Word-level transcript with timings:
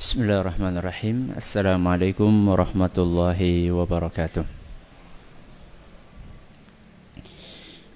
Bismillahirrahmanirrahim. 0.00 1.36
Assalamualaikum 1.36 2.32
warahmatullahi 2.48 3.68
wabarakatuh. 3.68 4.48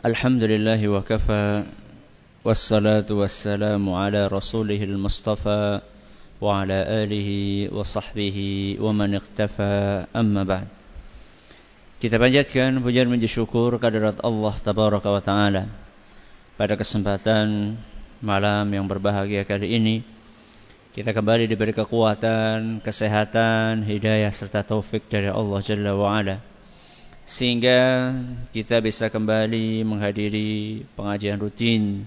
Alhamdulillahi 0.04 0.84
wa 0.84 1.00
kafa 1.00 1.64
Wassalatu 2.44 3.24
wassalamu 3.24 3.96
ala 3.96 4.28
rasulihil 4.28 5.00
mustafa 5.00 5.80
Wa 6.44 6.60
ala 6.60 6.84
alihi 6.84 7.72
wa 7.72 7.80
sahbihi 7.80 8.76
wa 8.84 8.92
man 8.92 9.16
iktafa 9.16 10.04
amma 10.12 10.44
ba'd. 10.44 10.68
Kita 12.04 12.20
panjatkan 12.20 12.84
pujian 12.84 13.08
menjadi 13.08 13.32
syukur 13.32 13.80
kehadirat 13.80 14.20
Allah 14.20 14.52
Tabaraka 14.60 15.08
wa 15.08 15.24
Ta'ala 15.24 15.72
Pada 16.60 16.76
kesempatan 16.76 17.80
malam 18.20 18.68
yang 18.68 18.84
berbahagia 18.84 19.48
kali 19.48 19.80
ini 19.80 20.13
kita 20.94 21.10
kembali 21.10 21.50
diberi 21.50 21.74
kekuatan, 21.74 22.78
kesehatan, 22.78 23.82
hidayah 23.82 24.30
serta 24.30 24.62
taufik 24.62 25.10
dari 25.10 25.26
Allah 25.26 25.58
Jalla 25.58 25.90
wa. 25.98 26.22
Sehingga 27.26 28.14
kita 28.54 28.78
bisa 28.78 29.10
kembali 29.10 29.82
menghadiri 29.82 30.86
pengajian 30.94 31.42
rutin, 31.42 32.06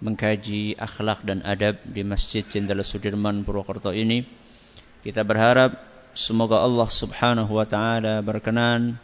mengkaji 0.00 0.80
akhlak 0.80 1.28
dan 1.28 1.44
adab 1.44 1.76
di 1.84 2.00
Masjid 2.08 2.40
Jenderal 2.40 2.80
Sudirman 2.80 3.44
Purwokerto 3.44 3.92
ini. 3.92 4.24
Kita 5.04 5.28
berharap 5.28 5.76
semoga 6.16 6.64
Allah 6.64 6.88
Subhanahu 6.88 7.52
wa 7.52 7.68
taala 7.68 8.24
berkenan 8.24 8.96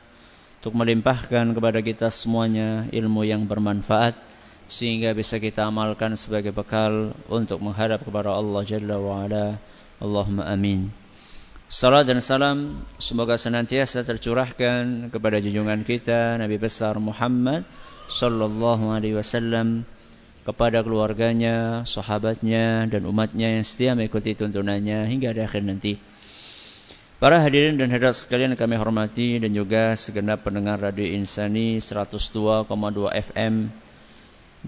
untuk 0.56 0.72
melimpahkan 0.72 1.52
kepada 1.52 1.84
kita 1.84 2.08
semuanya 2.08 2.88
ilmu 2.88 3.28
yang 3.28 3.44
bermanfaat 3.44 4.27
sehingga 4.68 5.16
bisa 5.16 5.40
kita 5.40 5.64
amalkan 5.64 6.12
sebagai 6.14 6.52
bekal 6.52 7.16
untuk 7.32 7.58
menghadap 7.64 8.04
kepada 8.04 8.36
Allah 8.36 8.62
Jalla 8.68 9.00
wa 9.00 9.24
Ala. 9.24 9.56
Allahumma 9.98 10.46
amin. 10.46 10.92
Salam 11.68 12.04
dan 12.04 12.20
salam 12.20 12.80
semoga 12.96 13.36
senantiasa 13.36 14.04
tercurahkan 14.04 15.12
kepada 15.12 15.36
junjungan 15.40 15.84
kita 15.84 16.36
Nabi 16.40 16.56
besar 16.56 16.96
Muhammad 16.96 17.64
sallallahu 18.08 18.88
alaihi 18.88 19.16
wasallam 19.16 19.84
kepada 20.48 20.80
keluarganya, 20.80 21.84
sahabatnya 21.84 22.88
dan 22.88 23.04
umatnya 23.04 23.60
yang 23.60 23.64
setia 23.68 23.92
mengikuti 23.92 24.32
tuntunannya 24.32 25.04
hingga 25.04 25.36
di 25.36 25.44
akhir 25.44 25.60
nanti. 25.60 26.00
Para 27.20 27.42
hadirin 27.44 27.76
dan 27.76 27.92
hadirat 27.92 28.16
sekalian 28.16 28.56
kami 28.56 28.80
hormati 28.80 29.36
dan 29.36 29.52
juga 29.52 29.92
segenap 29.92 30.48
pendengar 30.48 30.80
Radio 30.80 31.04
Insani 31.04 31.82
102,2 31.84 32.64
FM 33.12 33.87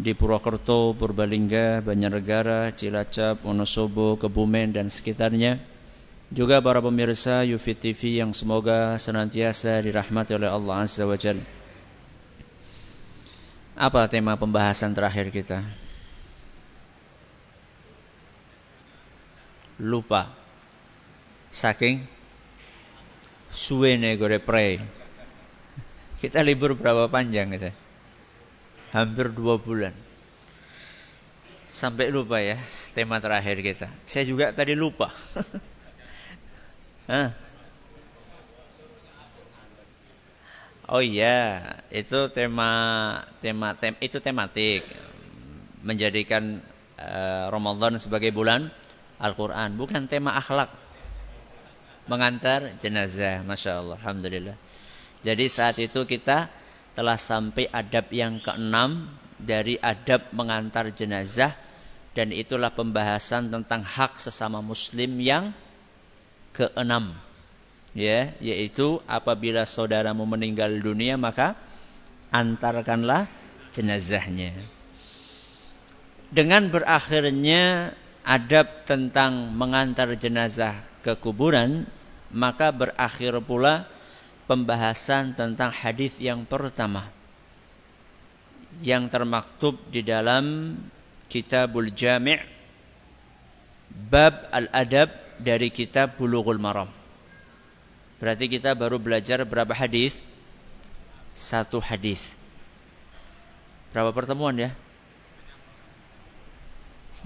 di 0.01 0.17
Purwokerto, 0.17 0.97
Purbalingga, 0.97 1.85
Banjarnegara, 1.85 2.73
Cilacap, 2.73 3.45
Wonosobo, 3.45 4.17
Kebumen 4.17 4.73
dan 4.73 4.89
sekitarnya. 4.89 5.61
Juga 6.33 6.63
para 6.65 6.81
pemirsa 6.81 7.45
Yufit 7.45 7.77
TV 7.77 8.23
yang 8.23 8.33
semoga 8.33 8.97
senantiasa 8.97 9.83
dirahmati 9.85 10.33
oleh 10.33 10.49
Allah 10.49 10.89
Azza 10.89 11.05
wa 11.05 11.19
Jalla. 11.21 11.45
Apa 13.77 14.09
tema 14.09 14.41
pembahasan 14.41 14.97
terakhir 14.97 15.29
kita? 15.29 15.61
Lupa. 19.81 20.33
Saking 21.51 22.07
suwene 23.51 24.15
gore 24.17 24.39
pre. 24.39 24.81
Kita 26.23 26.41
libur 26.47 26.79
berapa 26.79 27.11
panjang 27.11 27.51
kita? 27.51 27.90
Hampir 28.91 29.31
dua 29.31 29.59
bulan. 29.59 29.95
Sampai 31.71 32.11
lupa 32.13 32.43
ya 32.43 32.59
tema 32.93 33.23
terakhir 33.23 33.63
kita. 33.63 33.89
Saya 34.05 34.27
juga 34.27 34.51
tadi 34.51 34.75
lupa. 34.75 35.11
Oh 40.91 40.99
iya, 40.99 41.63
itu 41.95 42.19
tema 42.35 42.71
tema 43.39 43.79
tem, 43.79 43.95
itu 44.03 44.19
tematik 44.19 44.83
menjadikan 45.87 46.59
uh, 46.99 47.47
Ramadan 47.47 47.95
sebagai 48.03 48.35
bulan 48.35 48.75
Al-Qur'an, 49.23 49.79
bukan 49.79 50.11
tema 50.11 50.35
akhlak. 50.35 50.67
Mengantar 52.11 52.75
jenazah, 52.83 53.47
Masya 53.47 53.71
Allah, 53.79 54.03
Alhamdulillah. 54.03 54.59
Jadi 55.23 55.47
saat 55.47 55.79
itu 55.79 56.03
kita 56.11 56.51
telah 56.95 57.17
sampai 57.17 57.71
adab 57.71 58.11
yang 58.11 58.43
keenam 58.43 59.09
dari 59.41 59.81
adab 59.81 60.29
mengantar 60.37 60.93
jenazah 60.93 61.57
dan 62.13 62.35
itulah 62.35 62.75
pembahasan 62.75 63.49
tentang 63.49 63.87
hak 63.87 64.19
sesama 64.19 64.61
muslim 64.61 65.17
yang 65.23 65.55
keenam. 66.53 67.15
Ya 67.91 68.35
yaitu 68.39 69.03
apabila 69.11 69.67
saudaramu 69.67 70.23
meninggal 70.23 70.71
dunia 70.79 71.19
maka 71.19 71.59
antarkanlah 72.31 73.27
jenazahnya. 73.75 74.55
Dengan 76.31 76.71
berakhirnya 76.71 77.91
adab 78.23 78.87
tentang 78.87 79.51
mengantar 79.51 80.15
jenazah 80.15 80.79
ke 81.03 81.19
kuburan 81.19 81.91
maka 82.31 82.71
berakhir 82.71 83.43
pula 83.43 83.91
pembahasan 84.51 85.39
tentang 85.39 85.71
hadis 85.71 86.19
yang 86.19 86.43
pertama 86.43 87.07
yang 88.83 89.07
termaktub 89.07 89.79
di 89.95 90.03
dalam 90.03 90.75
Kitabul 91.31 91.95
Jami' 91.95 92.43
bab 94.11 94.51
al-adab 94.51 95.07
dari 95.39 95.71
kitab 95.71 96.19
Bulughul 96.19 96.59
Maram. 96.59 96.91
Berarti 98.19 98.51
kita 98.51 98.75
baru 98.75 98.99
belajar 98.99 99.39
berapa 99.47 99.71
hadis? 99.71 100.19
Satu 101.39 101.79
hadis. 101.79 102.35
Berapa 103.95 104.11
pertemuan 104.11 104.59
ya? 104.59 104.75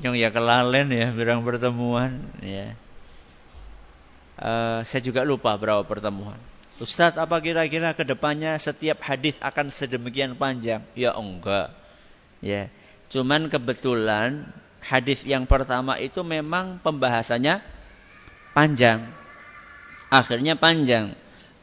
Yang 0.04 0.14
ya 0.20 0.28
kelalen 0.28 0.92
ya, 0.92 1.08
berang 1.08 1.40
pertemuan 1.40 2.20
ya. 2.44 2.76
Uh, 4.36 4.84
saya 4.84 5.00
juga 5.00 5.24
lupa 5.24 5.56
berapa 5.56 5.80
pertemuan. 5.88 6.36
Ustadz 6.82 7.22
apa 7.22 7.38
kira-kira 7.38 7.94
ke 7.94 8.02
depannya 8.02 8.58
setiap 8.58 8.98
hadis 9.06 9.38
akan 9.38 9.70
sedemikian 9.70 10.34
panjang? 10.34 10.82
Ya 10.98 11.14
enggak. 11.14 11.70
Ya, 12.42 12.66
cuman 13.14 13.46
kebetulan 13.46 14.50
hadis 14.82 15.22
yang 15.22 15.46
pertama 15.46 15.96
itu 16.02 16.20
memang 16.26 16.82
pembahasannya 16.82 17.62
panjang. 18.50 19.06
Akhirnya 20.10 20.58
panjang. 20.58 21.14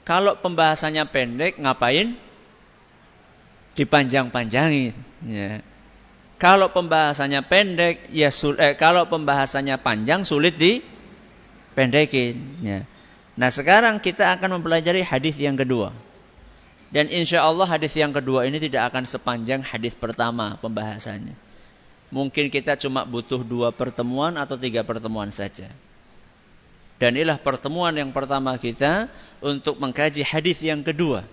Kalau 0.08 0.40
pembahasannya 0.40 1.06
pendek, 1.08 1.60
ngapain? 1.62 2.18
Dipanjang-panjangin. 3.78 4.96
Ya. 5.24 5.62
Kalau 6.42 6.74
pembahasannya 6.74 7.46
pendek, 7.46 8.10
ya 8.10 8.34
sul 8.34 8.58
eh, 8.58 8.74
kalau 8.74 9.06
pembahasannya 9.06 9.78
panjang 9.78 10.26
sulit 10.26 10.58
dipendekin. 10.58 12.36
Ya. 12.66 12.91
Nah 13.42 13.50
sekarang 13.50 13.98
kita 13.98 14.38
akan 14.38 14.62
mempelajari 14.62 15.02
hadis 15.02 15.34
yang 15.42 15.58
kedua. 15.58 15.90
Dan 16.94 17.10
insya 17.10 17.42
Allah 17.42 17.66
hadis 17.66 17.98
yang 17.98 18.14
kedua 18.14 18.46
ini 18.46 18.62
tidak 18.62 18.94
akan 18.94 19.10
sepanjang 19.10 19.66
hadis 19.66 19.98
pertama 19.98 20.62
pembahasannya. 20.62 21.34
Mungkin 22.14 22.54
kita 22.54 22.78
cuma 22.78 23.02
butuh 23.02 23.42
dua 23.42 23.74
pertemuan 23.74 24.38
atau 24.38 24.62
tiga 24.62 24.86
pertemuan 24.86 25.34
saja. 25.34 25.74
Dan 27.02 27.18
inilah 27.18 27.42
pertemuan 27.42 27.98
yang 27.98 28.14
pertama 28.14 28.54
kita 28.62 29.10
untuk 29.42 29.82
mengkaji 29.82 30.22
hadis 30.22 30.62
yang 30.62 30.86
kedua 30.86 31.26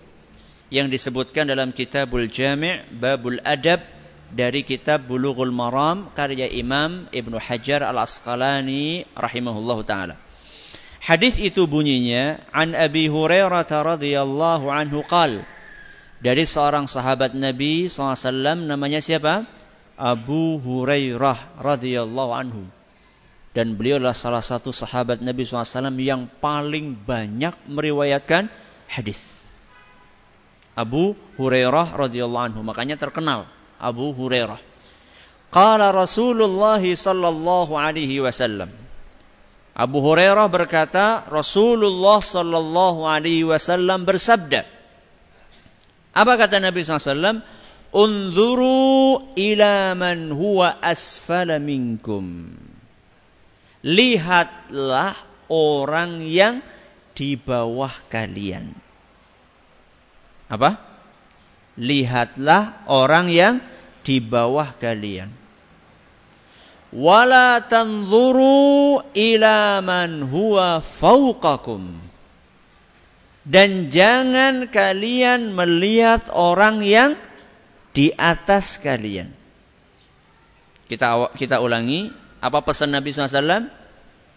yang 0.72 0.88
disebutkan 0.88 1.44
dalam 1.44 1.76
Kitabul 1.76 2.24
Jami' 2.24 2.88
Babul 2.96 3.36
Adab 3.44 3.84
dari 4.32 4.64
kitab 4.64 5.04
Bulughul 5.04 5.52
Maram 5.52 6.08
karya 6.16 6.48
Imam 6.48 7.04
Ibnu 7.12 7.36
Hajar 7.36 7.84
Al-Asqalani 7.84 9.04
rahimahullahu 9.12 9.84
taala. 9.84 10.27
Hadis 11.08 11.40
itu 11.40 11.64
bunyinya 11.64 12.36
an 12.52 12.76
Abi 12.76 13.08
Hurairah 13.08 13.64
radhiyallahu 13.64 14.68
anhu 14.68 15.00
qal 15.08 15.40
dari 16.20 16.44
seorang 16.44 16.84
sahabat 16.84 17.32
Nabi 17.32 17.88
SAW 17.88 18.68
namanya 18.68 19.00
siapa? 19.00 19.48
Abu 19.96 20.60
Hurairah 20.60 21.64
radhiyallahu 21.64 22.32
anhu. 22.36 22.62
Dan 23.56 23.80
beliau 23.80 23.96
adalah 23.96 24.12
salah 24.12 24.44
satu 24.44 24.68
sahabat 24.68 25.24
Nabi 25.24 25.48
SAW 25.48 25.96
yang 25.96 26.28
paling 26.44 26.92
banyak 26.92 27.56
meriwayatkan 27.64 28.52
hadis. 28.92 29.48
Abu 30.76 31.16
Hurairah 31.40 31.96
radhiyallahu 31.96 32.52
anhu. 32.52 32.60
Makanya 32.60 33.00
terkenal 33.00 33.48
Abu 33.80 34.12
Hurairah. 34.12 34.60
Qala 35.48 35.88
Rasulullah 35.88 36.84
sallallahu 36.84 37.72
alaihi 37.72 38.20
wasallam. 38.20 38.68
Abu 39.78 40.02
Hurairah 40.02 40.50
berkata, 40.50 41.22
Rasulullah 41.30 42.18
sallallahu 42.18 43.06
alaihi 43.06 43.46
wasallam 43.46 44.02
bersabda. 44.02 44.66
Apa 46.10 46.34
kata 46.34 46.58
Nabi 46.58 46.82
SAW? 46.82 47.46
Unzuru 47.94 49.22
ila 49.38 49.94
man 49.94 50.34
huwa 50.34 50.82
asfala 50.82 51.62
minkum. 51.62 52.58
Lihatlah 53.86 55.14
orang 55.46 56.26
yang 56.26 56.58
di 57.14 57.38
bawah 57.38 57.94
kalian. 58.10 58.74
Apa? 60.50 60.74
Lihatlah 61.78 62.82
orang 62.90 63.30
yang 63.30 63.62
di 64.02 64.18
bawah 64.18 64.74
kalian. 64.74 65.37
Wala 66.88 67.60
tanzuru 67.68 69.04
ila 69.12 69.84
man 69.84 70.24
huwa 70.24 70.80
fauqakum. 70.80 72.00
Dan 73.48 73.88
jangan 73.88 74.68
kalian 74.68 75.56
melihat 75.56 76.28
orang 76.32 76.84
yang 76.84 77.16
di 77.96 78.12
atas 78.16 78.80
kalian. 78.80 79.32
Kita 80.88 81.32
kita 81.36 81.60
ulangi 81.60 82.12
apa 82.40 82.64
pesan 82.64 82.92
Nabi 82.92 83.12
SAW? 83.12 83.68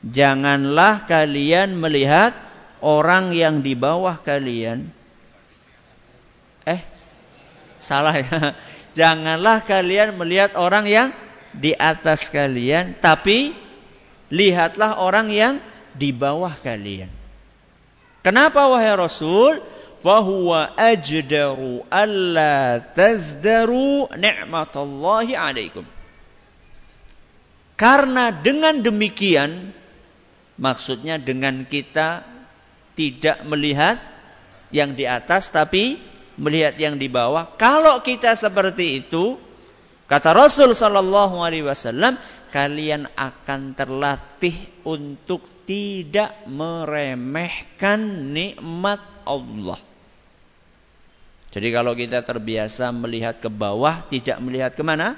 Janganlah 0.02 1.08
kalian 1.08 1.78
melihat 1.78 2.34
orang 2.84 3.32
yang 3.32 3.62
di 3.62 3.78
bawah 3.78 4.20
kalian. 4.20 4.90
Eh, 6.68 6.82
salah 7.78 8.16
ya. 8.18 8.58
Janganlah 8.98 9.64
kalian 9.64 10.20
melihat 10.20 10.60
orang 10.60 10.90
yang 10.90 11.08
di 11.56 11.76
atas 11.76 12.32
kalian, 12.32 12.96
tapi 13.00 13.52
lihatlah 14.32 15.04
orang 15.04 15.28
yang 15.32 15.54
di 15.92 16.16
bawah 16.16 16.56
kalian. 16.64 17.12
Kenapa 18.22 18.70
wahai 18.70 18.94
Rasul? 18.96 19.60
Fahuwa 20.02 20.74
ajdaru 20.82 21.86
alla 21.86 22.82
tazdaru 22.82 24.10
ni'matallahi 24.18 25.38
alaikum. 25.38 25.86
Karena 27.78 28.34
dengan 28.34 28.82
demikian, 28.82 29.74
maksudnya 30.58 31.22
dengan 31.22 31.66
kita 31.70 32.26
tidak 32.98 33.46
melihat 33.46 34.02
yang 34.74 34.98
di 34.98 35.06
atas, 35.06 35.54
tapi 35.54 36.02
melihat 36.38 36.78
yang 36.82 36.98
di 36.98 37.06
bawah. 37.06 37.54
Kalau 37.58 38.02
kita 38.02 38.34
seperti 38.34 39.06
itu, 39.06 39.38
kata 40.12 40.36
Rasul 40.36 40.76
Sallallahu 40.76 41.40
Alaihi 41.40 41.64
Wasallam, 41.64 42.20
kalian 42.52 43.08
akan 43.16 43.72
terlatih 43.80 44.54
untuk 44.84 45.48
tidak 45.64 46.36
meremehkan 46.52 48.36
nikmat 48.36 49.00
Allah. 49.24 49.80
Jadi 51.52 51.68
kalau 51.72 51.96
kita 51.96 52.24
terbiasa 52.24 52.92
melihat 52.92 53.40
ke 53.40 53.48
bawah, 53.48 54.04
tidak 54.12 54.40
melihat 54.44 54.76
ke 54.76 54.84
mana? 54.84 55.16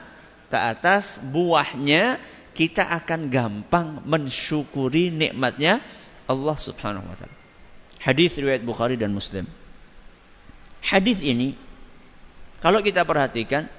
Ke 0.54 0.58
atas, 0.62 1.18
buahnya 1.22 2.22
kita 2.54 2.86
akan 2.86 3.34
gampang 3.34 4.06
mensyukuri 4.06 5.10
nikmatnya 5.10 5.82
Allah 6.30 6.58
subhanahu 6.58 7.06
wa 7.06 7.18
ta'ala. 7.18 7.38
Hadis 8.02 8.38
riwayat 8.38 8.62
Bukhari 8.62 8.98
dan 8.98 9.14
Muslim. 9.14 9.50
Hadis 10.84 11.22
ini, 11.24 11.56
kalau 12.60 12.84
kita 12.84 13.06
perhatikan, 13.08 13.70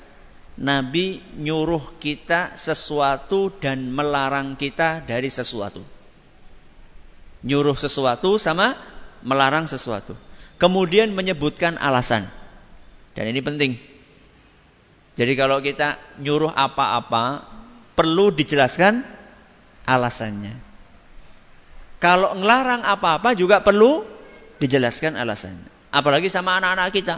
Nabi 0.55 1.19
nyuruh 1.35 1.99
kita 1.99 2.55
sesuatu 2.55 3.51
dan 3.59 3.91
melarang 3.91 4.55
kita 4.55 5.03
dari 5.03 5.27
sesuatu. 5.27 5.83
Nyuruh 7.43 7.75
sesuatu 7.75 8.39
sama 8.39 8.79
melarang 9.27 9.67
sesuatu. 9.67 10.15
Kemudian 10.63 11.11
menyebutkan 11.11 11.75
alasan. 11.75 12.31
Dan 13.19 13.35
ini 13.35 13.43
penting. 13.43 13.73
Jadi 15.19 15.33
kalau 15.35 15.59
kita 15.59 15.99
nyuruh 16.23 16.55
apa-apa, 16.55 17.43
perlu 17.99 18.31
dijelaskan 18.31 19.03
alasannya. 19.87 20.55
Kalau 21.99 22.39
ngelarang 22.39 22.87
apa-apa 22.87 23.35
juga 23.35 23.59
perlu 23.63 24.07
dijelaskan 24.63 25.19
alasannya. 25.19 25.91
Apalagi 25.95 26.31
sama 26.31 26.59
anak-anak 26.59 26.91
kita. 26.95 27.17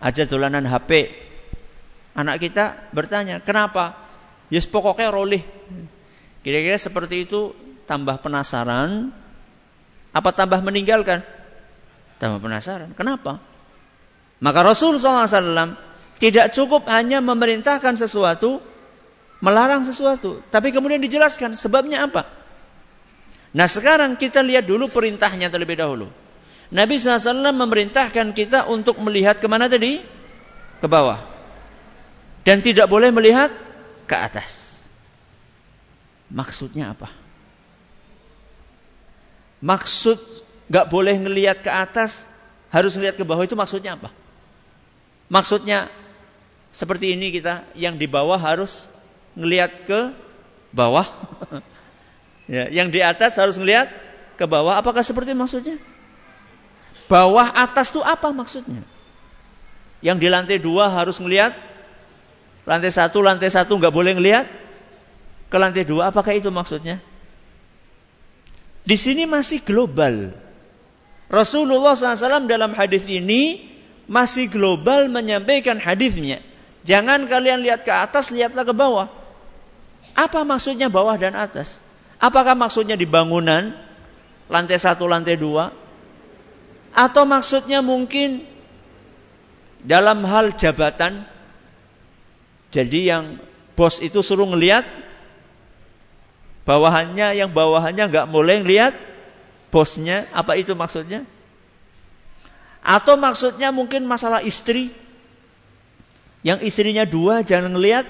Aja 0.00 0.24
dolanan 0.26 0.64
HP, 0.66 1.12
Anak 2.20 2.36
kita 2.36 2.92
bertanya, 2.92 3.40
kenapa? 3.40 3.96
Yes 4.52 4.68
pokoknya 4.68 5.08
rolih. 5.08 5.40
Kira-kira 6.44 6.76
seperti 6.76 7.24
itu 7.24 7.56
tambah 7.88 8.20
penasaran, 8.20 9.08
apa 10.12 10.30
tambah 10.36 10.60
meninggalkan? 10.60 11.24
Tambah 12.20 12.44
penasaran. 12.44 12.92
Kenapa? 12.92 13.40
Maka 14.44 14.60
Rasul 14.60 15.00
SAW 15.00 15.80
tidak 16.20 16.52
cukup 16.52 16.84
hanya 16.92 17.24
memerintahkan 17.24 17.96
sesuatu, 17.96 18.60
melarang 19.40 19.88
sesuatu, 19.88 20.44
tapi 20.52 20.76
kemudian 20.76 21.00
dijelaskan 21.00 21.56
sebabnya 21.56 22.04
apa. 22.04 22.28
Nah 23.56 23.64
sekarang 23.64 24.20
kita 24.20 24.44
lihat 24.44 24.68
dulu 24.68 24.92
perintahnya 24.92 25.48
terlebih 25.48 25.80
dahulu. 25.80 26.12
Nabi 26.68 27.00
SAW 27.00 27.48
memerintahkan 27.56 28.36
kita 28.36 28.68
untuk 28.68 29.00
melihat 29.00 29.40
ke 29.40 29.48
mana 29.48 29.72
tadi? 29.72 30.04
Ke 30.84 30.86
bawah 30.86 31.39
dan 32.44 32.64
tidak 32.64 32.88
boleh 32.88 33.12
melihat 33.12 33.52
ke 34.08 34.16
atas. 34.16 34.84
Maksudnya 36.30 36.94
apa? 36.94 37.10
Maksud 39.60 40.16
nggak 40.70 40.86
boleh 40.88 41.18
ngelihat 41.18 41.60
ke 41.60 41.68
atas, 41.68 42.24
harus 42.72 42.96
ngelihat 42.96 43.20
ke 43.20 43.24
bawah 43.26 43.44
itu 43.44 43.58
maksudnya 43.58 43.98
apa? 43.98 44.08
Maksudnya 45.28 45.90
seperti 46.70 47.18
ini 47.18 47.34
kita 47.34 47.66
yang 47.74 47.98
di 47.98 48.06
bawah 48.06 48.38
harus 48.38 48.88
ngelihat 49.34 49.84
ke 49.84 50.00
bawah. 50.70 51.06
ya, 52.54 52.70
yang 52.70 52.88
di 52.88 53.02
atas 53.02 53.36
harus 53.36 53.58
ngelihat 53.58 53.90
ke 54.38 54.44
bawah. 54.46 54.78
Apakah 54.78 55.04
seperti 55.04 55.34
maksudnya? 55.34 55.76
Bawah 57.10 57.50
atas 57.52 57.90
itu 57.90 58.00
apa 58.06 58.30
maksudnya? 58.30 58.86
Yang 60.00 60.16
di 60.22 60.28
lantai 60.30 60.58
dua 60.62 60.88
harus 60.88 61.18
ngelihat 61.18 61.52
Lantai 62.70 62.94
satu, 62.94 63.18
lantai 63.18 63.50
satu 63.50 63.74
nggak 63.74 63.90
boleh 63.90 64.14
ngelihat 64.14 64.46
ke 65.50 65.56
lantai 65.58 65.82
dua. 65.82 66.14
Apakah 66.14 66.38
itu 66.38 66.54
maksudnya? 66.54 67.02
Di 68.86 68.94
sini 68.94 69.26
masih 69.26 69.58
global. 69.66 70.30
Rasulullah 71.26 71.98
SAW 71.98 72.46
dalam 72.46 72.70
hadis 72.78 73.10
ini 73.10 73.66
masih 74.06 74.46
global 74.46 75.10
menyampaikan 75.10 75.82
hadisnya. 75.82 76.38
Jangan 76.86 77.26
kalian 77.26 77.66
lihat 77.66 77.82
ke 77.82 77.90
atas, 77.90 78.30
lihatlah 78.30 78.62
ke 78.62 78.70
bawah. 78.70 79.10
Apa 80.14 80.46
maksudnya 80.46 80.86
bawah 80.86 81.18
dan 81.18 81.34
atas? 81.34 81.82
Apakah 82.22 82.54
maksudnya 82.54 82.94
di 82.94 83.06
bangunan, 83.06 83.74
lantai 84.46 84.78
satu, 84.78 85.10
lantai 85.10 85.34
dua? 85.34 85.74
Atau 86.94 87.26
maksudnya 87.26 87.82
mungkin 87.82 88.42
dalam 89.86 90.26
hal 90.26 90.54
jabatan, 90.54 91.29
jadi 92.70 93.00
yang 93.14 93.24
bos 93.74 93.98
itu 93.98 94.22
suruh 94.22 94.46
ngelihat 94.46 94.86
bawahannya, 96.62 97.34
yang 97.34 97.50
bawahannya 97.50 98.04
nggak 98.06 98.26
boleh 98.30 98.62
ngelihat 98.62 98.94
bosnya. 99.74 100.30
Apa 100.30 100.54
itu 100.54 100.78
maksudnya? 100.78 101.26
Atau 102.80 103.18
maksudnya 103.18 103.74
mungkin 103.74 104.06
masalah 104.06 104.40
istri. 104.46 104.94
Yang 106.46 106.72
istrinya 106.72 107.04
dua 107.04 107.42
jangan 107.42 107.74
ngelihat. 107.74 108.06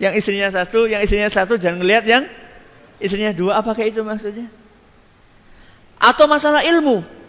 Yang 0.00 0.24
istrinya 0.24 0.48
satu, 0.48 0.88
yang 0.88 1.04
istrinya 1.04 1.28
satu 1.28 1.60
jangan 1.60 1.80
ngelihat 1.80 2.04
yang 2.04 2.24
istrinya 3.00 3.32
dua. 3.32 3.60
Apakah 3.60 3.84
itu 3.88 4.04
maksudnya? 4.04 4.48
Atau 6.00 6.28
masalah 6.28 6.64
ilmu. 6.64 7.19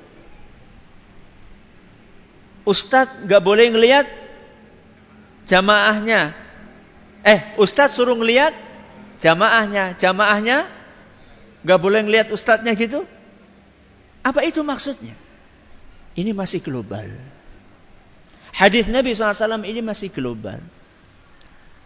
Ustadz 2.68 3.26
nggak 3.26 3.42
boleh 3.42 3.74
ngelihat 3.74 4.06
jamaahnya. 5.50 6.34
Eh, 7.26 7.40
Ustadz 7.58 7.98
suruh 7.98 8.18
ngelihat 8.18 8.54
jamaahnya. 9.22 9.98
Jamaahnya 9.98 10.82
nggak 11.62 11.80
boleh 11.82 12.02
ngelihat 12.06 12.28
ustadznya 12.34 12.74
gitu. 12.74 13.06
Apa 14.22 14.46
itu 14.46 14.62
maksudnya? 14.62 15.14
Ini 16.14 16.34
masih 16.36 16.62
global. 16.62 17.08
Hadis 18.52 18.86
Nabi 18.92 19.16
SAW 19.16 19.64
ini 19.64 19.82
masih 19.82 20.12
global. 20.12 20.60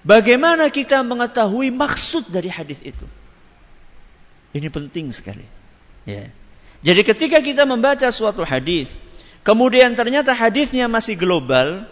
Bagaimana 0.02 0.68
kita 0.70 1.02
mengetahui 1.06 1.72
maksud 1.72 2.30
dari 2.30 2.50
hadis 2.50 2.82
itu? 2.82 3.06
Ini 4.56 4.68
penting 4.70 5.12
sekali. 5.14 5.46
Ya. 6.08 6.30
Jadi 6.86 7.02
ketika 7.02 7.42
kita 7.42 7.66
membaca 7.66 8.06
suatu 8.14 8.46
hadis, 8.46 8.94
kemudian 9.46 9.94
ternyata 9.94 10.34
hadisnya 10.34 10.90
masih 10.90 11.16
global, 11.16 11.86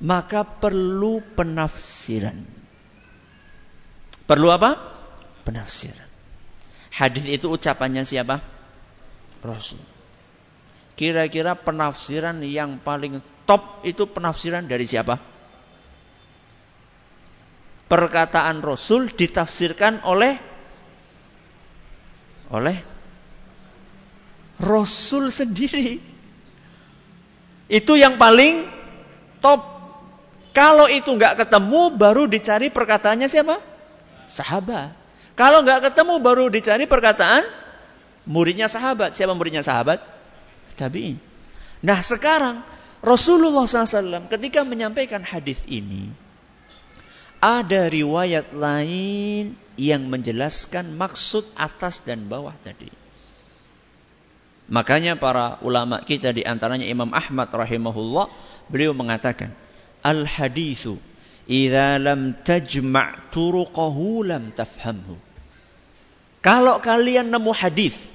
maka 0.00 0.46
perlu 0.46 1.20
penafsiran. 1.36 2.40
Perlu 4.24 4.48
apa? 4.48 4.78
Penafsiran. 5.44 6.08
Hadis 6.94 7.26
itu 7.26 7.50
ucapannya 7.50 8.06
siapa? 8.06 8.40
Rasul. 9.42 9.80
Kira-kira 10.94 11.56
penafsiran 11.56 12.44
yang 12.44 12.78
paling 12.80 13.24
top 13.48 13.82
itu 13.82 14.04
penafsiran 14.06 14.68
dari 14.68 14.84
siapa? 14.84 15.16
Perkataan 17.90 18.62
Rasul 18.62 19.10
ditafsirkan 19.10 20.06
oleh 20.06 20.38
oleh 22.54 22.76
Rasul 24.60 25.32
sendiri. 25.32 25.98
Itu 27.70 27.94
yang 27.94 28.18
paling 28.18 28.66
top. 29.38 29.62
Kalau 30.50 30.90
itu 30.90 31.06
nggak 31.06 31.46
ketemu, 31.46 31.94
baru 31.94 32.26
dicari 32.26 32.66
perkataannya 32.74 33.30
siapa? 33.30 33.62
Sahabat. 34.26 34.90
Kalau 35.38 35.62
nggak 35.62 35.88
ketemu, 35.88 36.18
baru 36.18 36.50
dicari 36.50 36.90
perkataan 36.90 37.46
muridnya 38.26 38.66
sahabat. 38.66 39.14
Siapa 39.14 39.32
muridnya 39.38 39.62
sahabat? 39.62 40.02
Tabi'in. 40.74 41.22
Nah 41.80 42.02
sekarang 42.02 42.60
Rasulullah 43.00 43.64
SAW 43.64 44.28
ketika 44.28 44.66
menyampaikan 44.66 45.24
hadis 45.24 45.62
ini, 45.64 46.12
ada 47.40 47.88
riwayat 47.88 48.52
lain 48.52 49.56
yang 49.80 50.04
menjelaskan 50.12 50.92
maksud 50.92 51.46
atas 51.56 52.04
dan 52.04 52.28
bawah 52.28 52.52
tadi. 52.60 52.99
Makanya 54.70 55.18
para 55.18 55.58
ulama 55.66 55.98
kita 56.06 56.30
di 56.30 56.46
antaranya 56.46 56.86
Imam 56.86 57.10
Ahmad 57.10 57.50
rahimahullah 57.50 58.30
beliau 58.70 58.94
mengatakan 58.94 59.50
al 59.98 60.22
hadithu 60.22 60.94
idza 61.50 61.98
lam 61.98 62.38
tajma' 62.46 63.34
turuqahu 63.34 64.22
lam 64.22 64.54
tafhamhu. 64.54 65.18
Kalau 66.38 66.78
kalian 66.78 67.34
nemu 67.34 67.50
hadis 67.50 68.14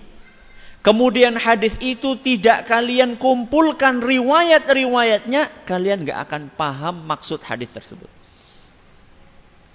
kemudian 0.79 1.35
hadis 1.35 1.75
itu 1.83 2.15
tidak 2.23 2.71
kalian 2.71 3.19
kumpulkan 3.19 3.99
riwayat-riwayatnya, 3.99 5.67
kalian 5.67 6.07
nggak 6.07 6.19
akan 6.23 6.47
paham 6.55 7.03
maksud 7.03 7.43
hadis 7.43 7.75
tersebut. 7.75 8.07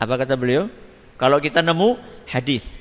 Apa 0.01 0.17
kata 0.17 0.33
beliau? 0.41 0.73
Kalau 1.21 1.45
kita 1.45 1.61
nemu 1.61 2.01
hadis 2.25 2.80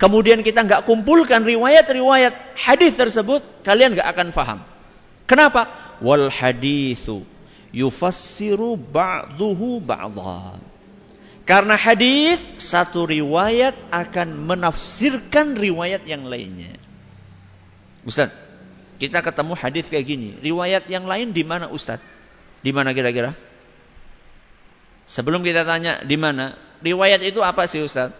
kemudian 0.00 0.40
kita 0.40 0.64
nggak 0.64 0.88
kumpulkan 0.88 1.44
riwayat-riwayat 1.44 2.56
hadis 2.56 2.96
tersebut, 2.96 3.44
kalian 3.62 3.94
nggak 3.94 4.08
akan 4.08 4.28
faham. 4.32 4.58
Kenapa? 5.28 5.68
Wal 6.00 6.32
hadithu 6.32 7.22
yufassiru 7.70 8.74
ba'duhu 8.74 9.78
ba'dha. 9.84 10.58
Karena 11.46 11.74
hadis 11.74 12.38
satu 12.62 13.10
riwayat 13.10 13.74
akan 13.90 14.46
menafsirkan 14.46 15.58
riwayat 15.58 16.06
yang 16.06 16.26
lainnya. 16.26 16.78
Ustaz, 18.06 18.30
kita 19.02 19.18
ketemu 19.18 19.58
hadis 19.58 19.90
kayak 19.90 20.06
gini. 20.06 20.30
Riwayat 20.38 20.86
yang 20.86 21.10
lain 21.10 21.34
di 21.34 21.42
mana 21.42 21.66
Ustaz? 21.66 21.98
Di 22.62 22.70
mana 22.70 22.94
kira-kira? 22.94 23.34
Sebelum 25.10 25.42
kita 25.42 25.66
tanya 25.66 25.98
di 26.06 26.14
mana, 26.14 26.54
riwayat 26.86 27.18
itu 27.26 27.42
apa 27.42 27.66
sih 27.66 27.82
Ustaz? 27.82 28.14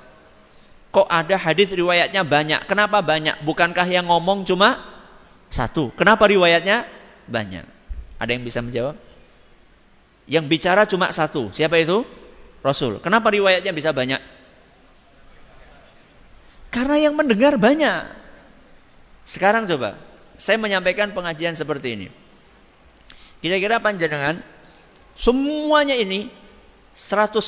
Kok 0.90 1.06
ada 1.06 1.38
hadis 1.38 1.70
riwayatnya 1.70 2.26
banyak? 2.26 2.66
Kenapa 2.66 2.98
banyak? 2.98 3.46
Bukankah 3.46 3.86
yang 3.86 4.10
ngomong 4.10 4.42
cuma 4.42 4.82
satu? 5.46 5.94
Kenapa 5.94 6.26
riwayatnya 6.26 6.86
banyak? 7.30 7.62
Ada 8.18 8.30
yang 8.34 8.42
bisa 8.42 8.58
menjawab? 8.58 8.98
Yang 10.26 10.44
bicara 10.50 10.82
cuma 10.90 11.14
satu. 11.14 11.54
Siapa 11.54 11.78
itu? 11.78 12.02
Rasul. 12.66 12.98
Kenapa 12.98 13.30
riwayatnya 13.30 13.70
bisa 13.70 13.94
banyak? 13.94 14.18
Karena 16.74 16.96
yang 16.98 17.14
mendengar 17.14 17.54
banyak. 17.54 18.10
Sekarang 19.26 19.66
coba, 19.70 19.94
saya 20.38 20.58
menyampaikan 20.58 21.14
pengajian 21.14 21.54
seperti 21.54 21.98
ini. 21.98 22.08
Kira-kira 23.40 23.78
panjenengan 23.78 24.42
semuanya 25.14 25.94
ini 25.94 26.30
100% 26.94 27.46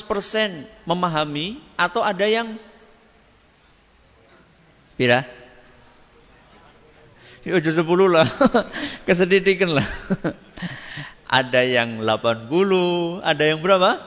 memahami 0.87 1.59
atau 1.75 2.01
ada 2.01 2.23
yang 2.23 2.55
Pira? 4.93 5.25
Aja 7.43 7.71
10 7.75 7.83
lah. 8.07 8.27
Kesedidikan 9.07 9.75
lah. 9.75 9.87
ada 11.43 11.61
yang 11.65 11.99
80, 11.99 13.19
ada 13.25 13.43
yang 13.43 13.59
berapa? 13.59 13.99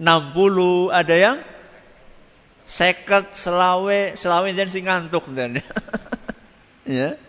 60, 0.00 0.88
ada 0.88 1.14
yang 1.14 1.36
seket, 2.64 3.36
selawe, 3.36 4.16
selawe 4.16 4.48
dan 4.54 4.68
sing 4.72 4.88
ngantuk 4.88 5.28
dan 5.36 5.60
ya. 6.88 7.20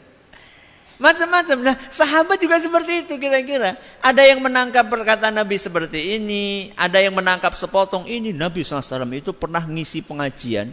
Macam-macam. 1.01 1.57
Nah, 1.67 1.75
sahabat 1.91 2.39
juga 2.39 2.63
seperti 2.63 3.03
itu 3.03 3.19
kira-kira. 3.19 3.75
Ada 3.99 4.23
yang 4.23 4.39
menangkap 4.39 4.87
perkataan 4.87 5.35
Nabi 5.35 5.59
seperti 5.59 6.15
ini, 6.15 6.71
ada 6.79 7.03
yang 7.03 7.11
menangkap 7.11 7.51
sepotong 7.51 8.07
ini. 8.07 8.31
Nabi 8.31 8.63
SAW 8.63 9.03
itu 9.11 9.35
pernah 9.35 9.67
ngisi 9.67 10.05
pengajian 10.05 10.71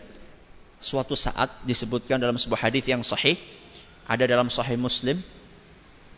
suatu 0.80 1.12
saat 1.12 1.52
disebutkan 1.68 2.16
dalam 2.16 2.40
sebuah 2.40 2.66
hadis 2.66 2.88
yang 2.88 3.04
sahih, 3.04 3.36
ada 4.08 4.24
dalam 4.24 4.48
sahih 4.48 4.80
Muslim. 4.80 5.20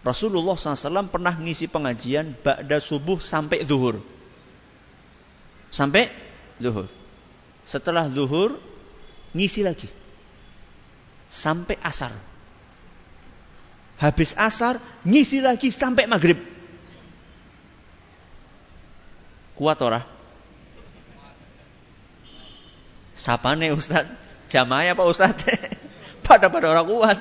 Rasulullah 0.07 0.55
SAW 0.55 1.11
pernah 1.11 1.35
ngisi 1.35 1.67
pengajian 1.67 2.35
ba'da 2.43 2.79
subuh 2.79 3.19
sampai 3.19 3.67
zuhur. 3.67 3.99
Sampai 5.75 6.11
zuhur. 6.63 6.87
Setelah 7.67 8.07
zuhur, 8.11 8.59
ngisi 9.35 9.67
lagi. 9.67 9.91
Sampai 11.27 11.79
asar. 11.83 12.11
Habis 13.99 14.35
asar, 14.35 14.83
ngisi 15.07 15.39
lagi 15.39 15.71
sampai 15.71 16.11
maghrib. 16.11 16.39
Kuat 19.55 19.79
ora? 19.79 20.03
Sapane 23.15 23.71
Ustaz? 23.71 24.22
Jamaah 24.53 24.93
apa 24.93 25.03
Ustaz? 25.09 25.33
pada 26.29 26.53
pada 26.53 26.77
orang 26.77 26.85
kuat. 26.85 27.19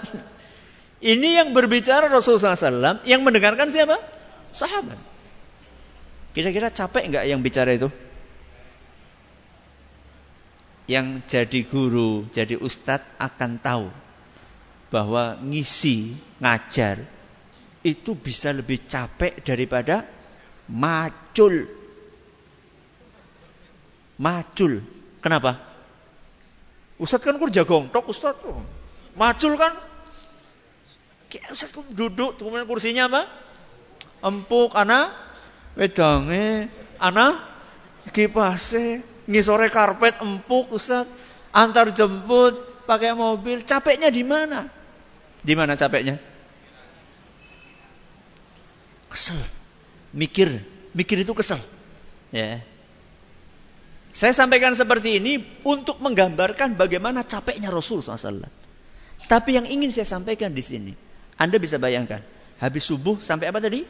Ini 1.00 1.42
yang 1.42 1.56
berbicara 1.56 2.12
Rasulullah 2.12 2.60
SAW, 2.60 3.02
yang 3.08 3.24
mendengarkan 3.24 3.72
siapa? 3.72 3.96
Sahabat. 4.52 5.00
Kira-kira 6.36 6.68
capek 6.70 7.08
nggak 7.08 7.26
yang 7.32 7.40
bicara 7.40 7.72
itu? 7.72 7.88
Yang 10.92 11.08
jadi 11.26 11.60
guru, 11.72 12.28
jadi 12.36 12.60
ustadz 12.60 13.16
akan 13.16 13.52
tahu 13.64 13.88
bahwa 14.92 15.40
ngisi, 15.40 16.20
ngajar 16.44 17.00
itu 17.82 18.12
bisa 18.14 18.52
lebih 18.52 18.84
capek 18.86 19.40
daripada 19.40 20.04
macul. 20.68 21.66
Macul. 24.20 24.84
Kenapa? 25.24 25.71
Ustadz 27.02 27.26
kan 27.26 27.42
kerja 27.42 27.66
tok 27.66 28.06
Ustadz. 28.06 28.46
Macul 29.18 29.58
kan. 29.58 29.74
Ustadz 31.50 31.90
duduk, 31.98 32.38
kemudian 32.38 32.70
kursinya 32.70 33.10
apa? 33.10 33.26
Empuk, 34.22 34.78
ana 34.78 35.10
wedange, 35.74 36.70
ana 37.02 37.42
kipase, 38.14 39.02
ngisore 39.26 39.74
karpet 39.74 40.22
empuk 40.22 40.70
Ustadz. 40.78 41.10
Antar 41.52 41.92
jemput, 41.92 42.86
pakai 42.88 43.18
mobil. 43.18 43.66
Capeknya 43.66 44.08
di 44.08 44.24
mana? 44.24 44.72
Di 45.42 45.58
mana 45.58 45.76
capeknya? 45.76 46.16
Kesel. 49.12 49.42
Mikir, 50.16 50.48
mikir 50.96 51.26
itu 51.26 51.34
kesel. 51.36 51.60
Ya. 52.32 52.64
Saya 54.12 54.36
sampaikan 54.36 54.76
seperti 54.76 55.24
ini 55.24 55.40
untuk 55.64 56.04
menggambarkan 56.04 56.76
bagaimana 56.76 57.24
capeknya 57.24 57.72
Rasul 57.72 58.04
SAW. 58.04 58.44
Tapi 59.32 59.50
yang 59.56 59.64
ingin 59.64 59.88
saya 59.96 60.04
sampaikan 60.04 60.52
di 60.52 60.60
sini, 60.60 60.92
Anda 61.40 61.56
bisa 61.56 61.80
bayangkan, 61.80 62.20
habis 62.60 62.84
subuh 62.84 63.24
sampai 63.24 63.48
apa 63.48 63.64
tadi? 63.64 63.88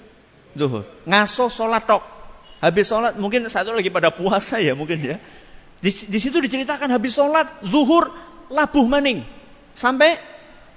Duhur. 0.53 0.85
Ngaso 1.09 1.49
sholat 1.49 1.89
tok. 1.89 2.03
Habis 2.61 2.85
sholat, 2.85 3.17
mungkin 3.17 3.49
satu 3.49 3.73
lagi 3.73 3.89
pada 3.89 4.13
puasa 4.13 4.61
ya 4.61 4.77
mungkin 4.77 5.01
ya. 5.01 5.17
Di, 5.81 5.89
di 5.89 6.19
situ 6.21 6.37
diceritakan 6.37 6.93
habis 6.93 7.17
sholat, 7.17 7.65
zuhur, 7.65 8.13
labuh 8.53 8.85
maning. 8.85 9.25
Sampai 9.73 10.21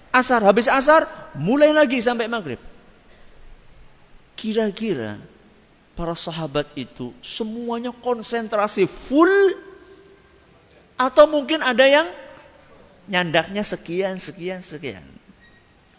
asar. 0.08 0.40
Habis 0.40 0.72
asar, 0.72 1.04
mulai 1.36 1.76
lagi 1.76 2.00
sampai 2.00 2.24
maghrib. 2.30 2.56
Kira-kira 4.40 5.20
para 5.94 6.18
sahabat 6.18 6.66
itu 6.74 7.14
semuanya 7.22 7.94
konsentrasi 7.94 8.86
full 8.90 9.30
atau 10.94 11.26
mungkin 11.26 11.62
ada 11.62 11.86
yang 11.86 12.06
nyandaknya 13.10 13.62
sekian, 13.66 14.18
sekian, 14.18 14.62
sekian. 14.62 15.02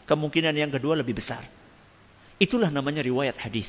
Kemungkinan 0.05 0.53
yang 0.53 0.69
kedua 0.69 0.99
lebih 0.99 1.17
besar. 1.17 1.41
Itulah 2.37 2.69
namanya 2.69 3.01
riwayat 3.01 3.39
hadis. 3.39 3.67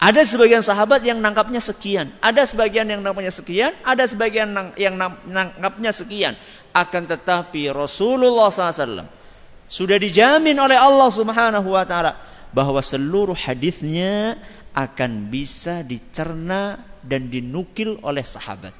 Ada 0.00 0.24
sebagian 0.24 0.64
sahabat 0.64 1.04
yang 1.04 1.20
nangkapnya 1.20 1.60
sekian, 1.60 2.08
ada 2.24 2.40
sebagian 2.48 2.88
yang 2.88 3.04
nangkapnya 3.04 3.28
sekian, 3.28 3.76
ada 3.84 4.08
sebagian 4.08 4.48
yang 4.80 4.96
nangkapnya 5.28 5.92
sekian. 5.92 6.40
Akan 6.72 7.04
tetapi 7.04 7.68
Rasulullah 7.68 8.48
SAW 8.48 9.04
sudah 9.68 9.98
dijamin 10.00 10.56
oleh 10.56 10.80
Allah 10.80 11.08
Subhanahu 11.12 11.68
Wa 11.76 11.84
Taala 11.84 12.16
bahwa 12.50 12.80
seluruh 12.80 13.36
hadisnya 13.36 14.40
akan 14.74 15.32
bisa 15.32 15.82
dicerna 15.82 16.78
dan 17.02 17.32
dinukil 17.32 17.98
oleh 18.04 18.22
sahabat. 18.22 18.74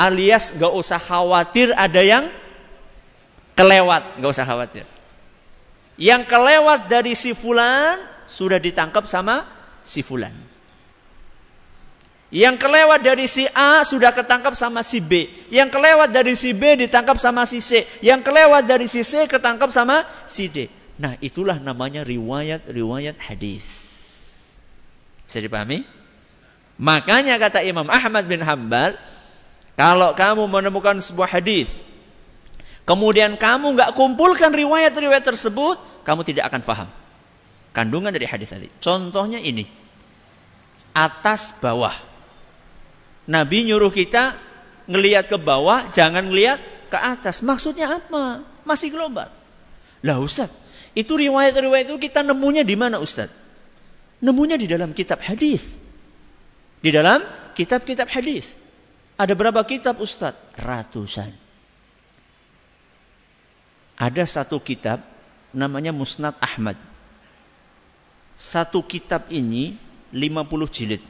alias 0.00 0.56
gak 0.56 0.72
usah 0.72 0.96
khawatir 0.96 1.76
ada 1.76 2.00
yang 2.00 2.32
kelewat, 3.52 4.16
gak 4.16 4.30
usah 4.32 4.48
khawatir. 4.48 4.88
Yang 6.00 6.32
kelewat 6.32 6.88
dari 6.88 7.12
si 7.12 7.36
fulan 7.36 8.00
sudah 8.24 8.56
ditangkap 8.56 9.04
sama 9.04 9.44
si 9.84 10.00
fulan. 10.00 10.32
Yang 12.30 12.62
kelewat 12.62 13.02
dari 13.02 13.26
si 13.26 13.44
A 13.52 13.82
sudah 13.82 14.14
ketangkap 14.14 14.54
sama 14.54 14.86
si 14.86 15.02
B. 15.02 15.26
Yang 15.50 15.74
kelewat 15.74 16.14
dari 16.14 16.38
si 16.38 16.54
B 16.54 16.78
ditangkap 16.78 17.18
sama 17.18 17.42
si 17.42 17.58
C. 17.58 17.82
Yang 18.00 18.30
kelewat 18.30 18.70
dari 18.70 18.86
si 18.86 19.02
C 19.02 19.26
ketangkap 19.26 19.68
sama 19.74 20.06
si 20.30 20.46
D. 20.46 20.70
Nah, 20.94 21.18
itulah 21.18 21.58
namanya 21.58 22.06
riwayat-riwayat 22.06 23.18
hadis. 23.18 23.79
Bisa 25.30 25.38
dipahami? 25.38 25.86
Makanya 26.82 27.38
kata 27.38 27.62
Imam 27.62 27.86
Ahmad 27.86 28.26
bin 28.26 28.42
Hambal, 28.42 28.98
kalau 29.78 30.10
kamu 30.18 30.50
menemukan 30.50 30.98
sebuah 30.98 31.38
hadis, 31.38 31.78
kemudian 32.82 33.38
kamu 33.38 33.78
nggak 33.78 33.94
kumpulkan 33.94 34.50
riwayat-riwayat 34.50 35.22
tersebut, 35.22 35.78
kamu 36.02 36.26
tidak 36.26 36.50
akan 36.50 36.62
faham 36.66 36.88
kandungan 37.70 38.10
dari 38.10 38.26
hadis 38.26 38.50
tadi. 38.50 38.68
Contohnya 38.82 39.38
ini, 39.38 39.66
atas 40.94 41.54
bawah. 41.58 41.94
Nabi 43.30 43.70
nyuruh 43.70 43.94
kita 43.94 44.34
ngelihat 44.90 45.30
ke 45.30 45.38
bawah, 45.38 45.86
jangan 45.94 46.26
ngelihat 46.26 46.58
ke 46.90 46.98
atas. 46.98 47.46
Maksudnya 47.46 48.02
apa? 48.02 48.42
Masih 48.66 48.90
global. 48.90 49.30
Lah 50.02 50.18
Ustaz, 50.18 50.50
itu 50.98 51.14
riwayat-riwayat 51.14 51.86
itu 51.86 51.98
kita 52.02 52.26
nemunya 52.26 52.66
di 52.66 52.74
mana 52.74 52.98
Ustaz? 52.98 53.30
Nemunya 54.20 54.60
di 54.60 54.68
dalam 54.68 54.92
kitab 54.92 55.24
hadis. 55.24 55.72
Di 56.80 56.92
dalam 56.92 57.24
kitab-kitab 57.56 58.08
hadis. 58.08 58.52
Ada 59.20 59.36
berapa 59.36 59.60
kitab 59.64 60.00
Ustaz? 60.00 60.36
Ratusan. 60.56 61.32
Ada 64.00 64.24
satu 64.24 64.56
kitab 64.64 65.04
namanya 65.52 65.92
Musnad 65.92 66.32
Ahmad. 66.40 66.76
Satu 68.32 68.80
kitab 68.80 69.28
ini 69.28 69.76
50 70.12 70.72
jilid. 70.72 71.04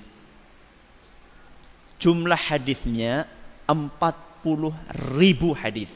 Jumlah 2.03 2.39
hadisnya 2.39 3.31
40 3.71 4.75
ribu 5.15 5.55
hadis. 5.55 5.93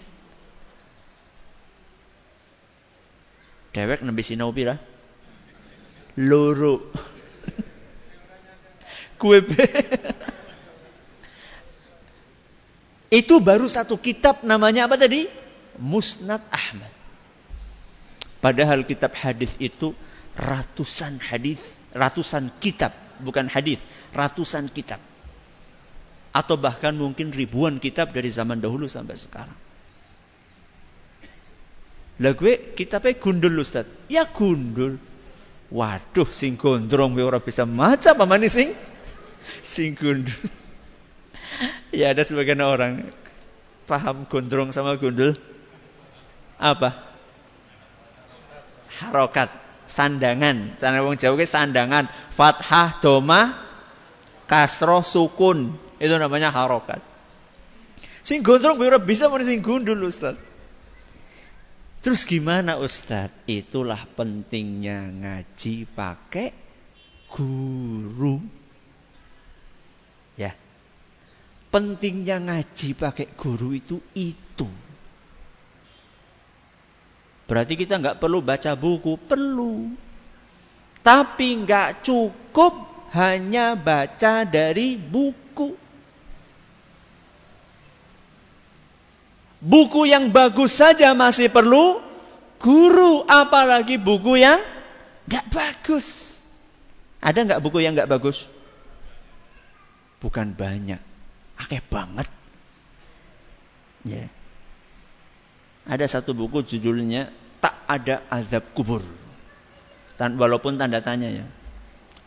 Dewek 3.75 4.07
nabi 4.07 4.23
sinau 4.23 4.55
pira? 4.55 4.79
Loro. 6.19 6.83
Kue 9.21 9.39
Itu 13.15 13.39
baru 13.39 13.71
satu 13.71 13.95
kitab 13.99 14.43
namanya 14.43 14.91
apa 14.91 14.99
tadi? 14.99 15.31
Musnad 15.79 16.43
Ahmad. 16.51 16.91
Padahal 18.43 18.85
kitab 18.85 19.17
hadis 19.17 19.57
itu 19.57 19.97
ratusan 20.37 21.23
hadis, 21.23 21.63
ratusan 21.95 22.51
kitab, 22.59 22.93
bukan 23.23 23.47
hadis, 23.47 23.79
ratusan 24.13 24.69
kitab. 24.69 24.99
Atau 26.35 26.59
bahkan 26.59 26.93
mungkin 26.99 27.31
ribuan 27.31 27.79
kitab 27.79 28.11
dari 28.11 28.29
zaman 28.29 28.59
dahulu 28.59 28.91
sampai 28.91 29.15
sekarang. 29.15 29.59
Lah 32.19 32.35
gue 32.35 32.75
kitabnya 32.75 33.15
gundul 33.19 33.63
Ustaz. 33.63 33.87
Ya 34.11 34.27
gundul. 34.27 34.99
Waduh 35.73 36.29
sing 36.29 36.61
gondrong 36.61 37.17
ora 37.21 37.41
bisa 37.41 37.65
maca 37.65 38.13
apa 38.13 38.25
sing? 38.49 38.77
Sing 39.65 39.97
gundul. 39.97 40.33
ya 41.99 42.13
ada 42.13 42.21
sebagian 42.25 42.61
orang 42.61 43.09
paham 43.89 44.29
gondrong 44.29 44.73
sama 44.73 44.97
gundul. 45.01 45.37
Apa? 46.61 46.97
Harokat, 49.01 49.51
sandangan. 49.89 50.79
Cara 50.79 51.03
wong 51.03 51.19
Jawa 51.19 51.35
ke 51.41 51.47
sandangan, 51.49 52.07
fathah, 52.33 53.01
doma, 53.03 53.57
kasroh, 54.47 55.03
sukun. 55.03 55.75
Itu 55.99 56.15
namanya 56.21 56.53
harokat. 56.53 57.01
Sing 58.25 58.41
gondrong 58.41 58.81
ora 58.81 59.01
bisa 59.01 59.29
mana 59.29 59.45
sing 59.45 59.61
gundul 59.61 60.01
Ustaz. 60.09 60.37
Terus 62.05 62.29
gimana 62.29 62.77
Ustaz? 62.77 63.33
Itulah 63.49 64.05
pentingnya 64.13 65.09
ngaji 65.09 65.89
pakai 65.89 66.53
guru. 67.33 68.45
Ya. 70.37 70.53
Pentingnya 71.73 72.45
ngaji 72.45 72.93
pakai 72.93 73.33
guru 73.33 73.73
itu 73.73 74.05
itu. 74.13 74.69
Berarti 77.49 77.73
kita 77.73 77.97
nggak 77.97 78.21
perlu 78.21 78.45
baca 78.45 78.77
buku, 78.77 79.17
perlu. 79.25 79.97
Tapi 81.01 81.49
nggak 81.65 82.05
cukup 82.05 83.09
hanya 83.17 83.81
baca 83.81 84.45
dari 84.45 85.01
buku. 85.01 85.84
Buku 89.65 90.05
yang 90.05 90.29
bagus 90.29 90.77
saja 90.77 91.17
masih 91.17 91.49
perlu 91.49 91.97
guru, 92.61 93.25
apalagi 93.25 93.97
buku 93.97 94.45
yang 94.45 94.61
nggak 95.25 95.49
bagus. 95.49 96.37
Ada 97.25 97.49
nggak 97.49 97.63
buku 97.65 97.81
yang 97.81 97.97
nggak 97.97 98.13
bagus? 98.13 98.45
Bukan 100.21 100.53
banyak 100.53 101.01
akeh 101.57 101.81
banget. 101.89 102.29
Ya. 104.05 104.29
Ada 105.89 106.21
satu 106.21 106.37
buku 106.37 106.65
judulnya 106.65 107.33
Tak 107.65 107.89
ada 107.89 108.21
azab 108.29 108.77
kubur. 108.77 109.01
Dan 110.21 110.37
walaupun 110.37 110.77
tanda 110.77 111.01
tanya 111.01 111.33
ya. 111.33 111.47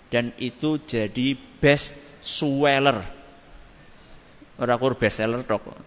Dan 0.09 0.33
itu 0.41 0.81
jadi 0.81 1.37
best 1.61 1.93
seller. 2.25 3.05
Orakur 4.57 4.97
best 4.97 5.21
seller 5.21 5.45
dok. 5.45 5.77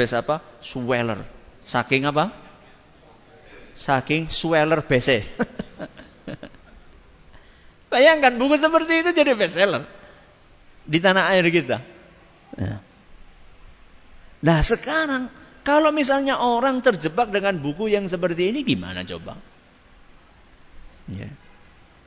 Best 0.00 0.16
apa? 0.16 0.40
Seller. 0.64 1.20
Saking 1.60 2.08
apa? 2.08 2.32
Saking 3.76 4.32
seller 4.32 4.80
best. 4.80 5.12
Bayangkan 7.92 8.32
buku 8.40 8.56
seperti 8.56 9.04
itu 9.04 9.12
jadi 9.12 9.36
best 9.36 9.60
seller 9.60 9.84
di 10.88 10.98
tanah 11.04 11.36
air 11.36 11.44
kita. 11.52 11.84
Ya. 12.56 12.80
Nah 14.40 14.58
sekarang 14.64 15.28
kalau 15.68 15.92
misalnya 15.92 16.40
orang 16.40 16.80
terjebak 16.80 17.28
dengan 17.28 17.60
buku 17.60 17.92
yang 17.92 18.08
seperti 18.08 18.48
ini 18.48 18.64
gimana 18.64 19.04
coba? 19.04 19.36
Ya. 21.12 21.28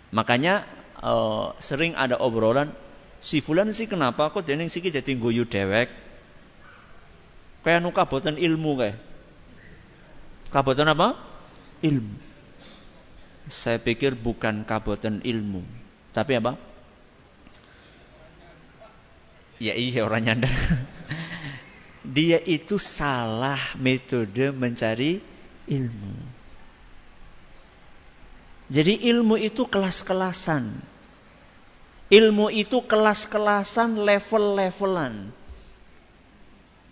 Makanya 0.10 0.66
uh, 0.98 1.54
sering 1.62 1.94
ada 1.94 2.18
obrolan 2.18 2.74
si 3.22 3.46
fulan 3.46 3.70
sih 3.70 3.86
kenapa 3.86 4.34
kok 4.34 4.50
dening 4.50 4.74
siki 4.74 4.90
jadi 4.90 5.14
guyu 5.14 5.46
dewek? 5.46 6.03
Kayak 7.64 7.80
nu 7.80 7.96
kaboten 7.96 8.36
ilmu 8.36 8.72
kayak. 8.76 9.00
Kaboten 10.52 10.92
apa? 10.92 11.16
Ilmu. 11.82 12.16
Saya 13.48 13.80
pikir 13.80 14.16
bukan 14.16 14.64
kaboten 14.64 15.20
ilmu, 15.24 15.64
tapi 16.16 16.40
apa? 16.40 16.56
Ya 19.60 19.76
iya 19.76 20.04
orang 20.04 20.24
nyanda. 20.24 20.52
dia 22.16 22.40
itu 22.44 22.76
salah 22.80 23.60
metode 23.80 24.52
mencari 24.52 25.20
ilmu. 25.68 26.16
Jadi 28.72 29.08
ilmu 29.12 29.36
itu 29.40 29.68
kelas-kelasan. 29.68 30.72
Ilmu 32.12 32.48
itu 32.52 32.84
kelas-kelasan, 32.84 33.98
level-levelan. 33.98 35.32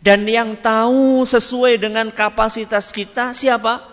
Dan 0.01 0.25
yang 0.25 0.57
tahu 0.57 1.29
sesuai 1.29 1.77
dengan 1.77 2.09
kapasitas 2.09 2.89
kita 2.89 3.37
siapa? 3.37 3.85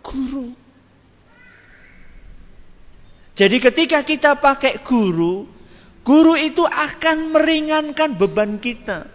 Guru. 0.00 0.56
Jadi 3.36 3.60
ketika 3.60 4.00
kita 4.00 4.36
pakai 4.40 4.80
guru, 4.80 5.44
guru 6.04 6.34
itu 6.40 6.64
akan 6.64 7.36
meringankan 7.36 8.16
beban 8.16 8.56
kita. 8.60 9.08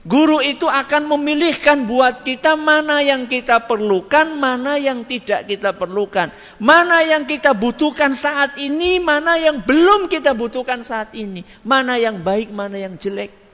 Guru 0.00 0.40
itu 0.40 0.64
akan 0.64 1.12
memilihkan 1.12 1.84
buat 1.84 2.24
kita 2.24 2.56
mana 2.56 3.04
yang 3.04 3.28
kita 3.28 3.68
perlukan, 3.68 4.32
mana 4.32 4.80
yang 4.80 5.04
tidak 5.04 5.44
kita 5.44 5.76
perlukan. 5.76 6.32
Mana 6.56 7.04
yang 7.04 7.28
kita 7.28 7.52
butuhkan 7.52 8.16
saat 8.16 8.56
ini, 8.56 8.96
mana 8.96 9.36
yang 9.36 9.60
belum 9.60 10.08
kita 10.08 10.32
butuhkan 10.32 10.80
saat 10.80 11.12
ini. 11.12 11.44
Mana 11.62 12.00
yang 12.00 12.24
baik, 12.24 12.48
mana 12.48 12.80
yang 12.80 12.96
jelek. 12.96 13.49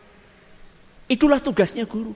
Itulah 1.07 1.39
tugasnya 1.39 1.87
guru. 1.87 2.15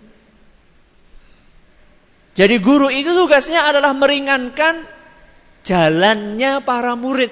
Jadi 2.35 2.57
guru 2.63 2.89
itu 2.91 3.11
tugasnya 3.11 3.67
adalah 3.67 3.95
meringankan 3.95 4.87
jalannya 5.67 6.63
para 6.63 6.95
murid. 6.95 7.31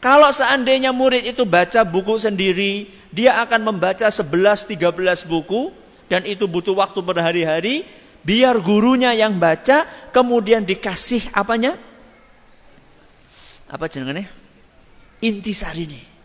Kalau 0.00 0.30
seandainya 0.30 0.94
murid 0.94 1.26
itu 1.26 1.42
baca 1.42 1.82
buku 1.82 2.14
sendiri, 2.20 2.86
dia 3.10 3.42
akan 3.42 3.74
membaca 3.74 4.06
11-13 4.06 4.78
buku, 5.26 5.74
dan 6.06 6.22
itu 6.22 6.46
butuh 6.46 6.78
waktu 6.78 7.02
berhari-hari, 7.02 7.82
biar 8.22 8.54
gurunya 8.62 9.10
yang 9.18 9.42
baca, 9.42 9.82
kemudian 10.14 10.62
dikasih 10.62 11.26
apanya? 11.34 11.74
Apa 13.66 13.90
jenengannya? 13.90 14.30
Intisari 15.18 15.90
nih. 15.90 16.15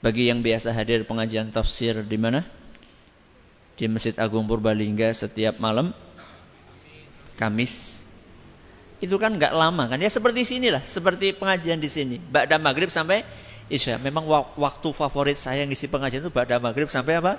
Bagi 0.00 0.32
yang 0.32 0.40
biasa 0.40 0.72
hadir 0.72 1.04
pengajian 1.04 1.52
tafsir 1.52 2.00
di 2.00 2.16
mana? 2.16 2.40
Di 3.76 3.84
Masjid 3.84 4.16
Agung 4.16 4.48
Purbalingga 4.48 5.12
setiap 5.12 5.60
malam 5.60 5.92
Kamis. 7.36 8.04
Itu 9.00 9.20
kan 9.20 9.36
nggak 9.36 9.52
lama 9.52 9.88
kan? 9.92 10.00
Ya 10.00 10.08
seperti 10.08 10.44
sini 10.48 10.72
lah 10.72 10.80
seperti 10.84 11.36
pengajian 11.36 11.80
di 11.80 11.88
sini. 11.88 12.16
Ba'da 12.16 12.56
maghrib 12.56 12.88
sampai 12.88 13.24
Isya. 13.68 14.00
Memang 14.00 14.24
waktu 14.56 14.88
favorit 14.92 15.36
saya 15.36 15.64
ngisi 15.68 15.88
pengajian 15.88 16.24
itu 16.24 16.32
Ba'da 16.32 16.56
maghrib 16.56 16.88
sampai 16.88 17.20
apa? 17.20 17.36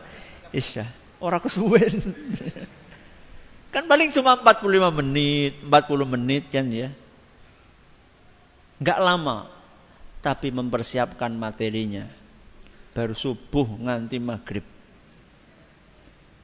Isya. 0.53 0.85
Orang 1.17 1.41
kesuwen. 1.41 1.97
Kan 3.73 3.89
paling 3.89 4.13
cuma 4.13 4.37
45 4.37 5.01
menit 5.01 5.53
40 5.65 6.13
menit 6.13 6.43
kan 6.51 6.65
ya. 6.67 6.91
Nggak 8.83 8.99
lama 8.99 9.47
tapi 10.19 10.51
mempersiapkan 10.51 11.31
materinya 11.31 12.20
baru 12.91 13.15
subuh 13.15 13.67
nganti 13.79 14.17
maghrib 14.19 14.63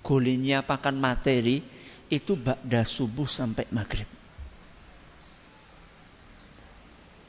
golinya 0.03 0.63
apakan 0.63 0.95
materi 0.95 1.59
itu 2.07 2.39
Ba'da 2.39 2.87
subuh 2.87 3.27
sampai 3.27 3.67
maghrib 3.71 4.07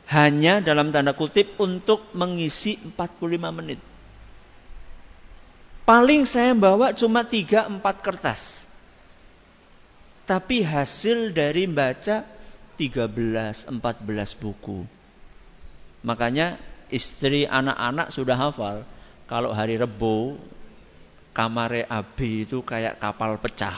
hanya 0.08 0.64
dalam 0.64 0.88
tanda 0.88 1.12
kutip 1.12 1.60
untuk 1.60 2.00
mengisi 2.16 2.80
45 2.96 3.28
menit. 3.52 3.80
Paling 5.84 6.24
saya 6.24 6.56
bawa 6.56 6.96
cuma 6.96 7.28
3-4 7.28 7.80
kertas. 8.00 8.72
Tapi 10.24 10.64
hasil 10.64 11.32
dari 11.36 11.68
baca 11.68 12.24
13-14 12.80 13.72
buku. 14.40 14.84
Makanya 16.04 16.56
istri 16.88 17.44
anak-anak 17.44 18.08
sudah 18.08 18.36
hafal. 18.36 18.88
Kalau 19.28 19.52
hari 19.52 19.76
Rebo, 19.76 20.40
kamare 21.36 21.84
Abi 21.84 22.48
itu 22.48 22.64
kayak 22.64 22.96
kapal 22.96 23.36
pecah. 23.36 23.76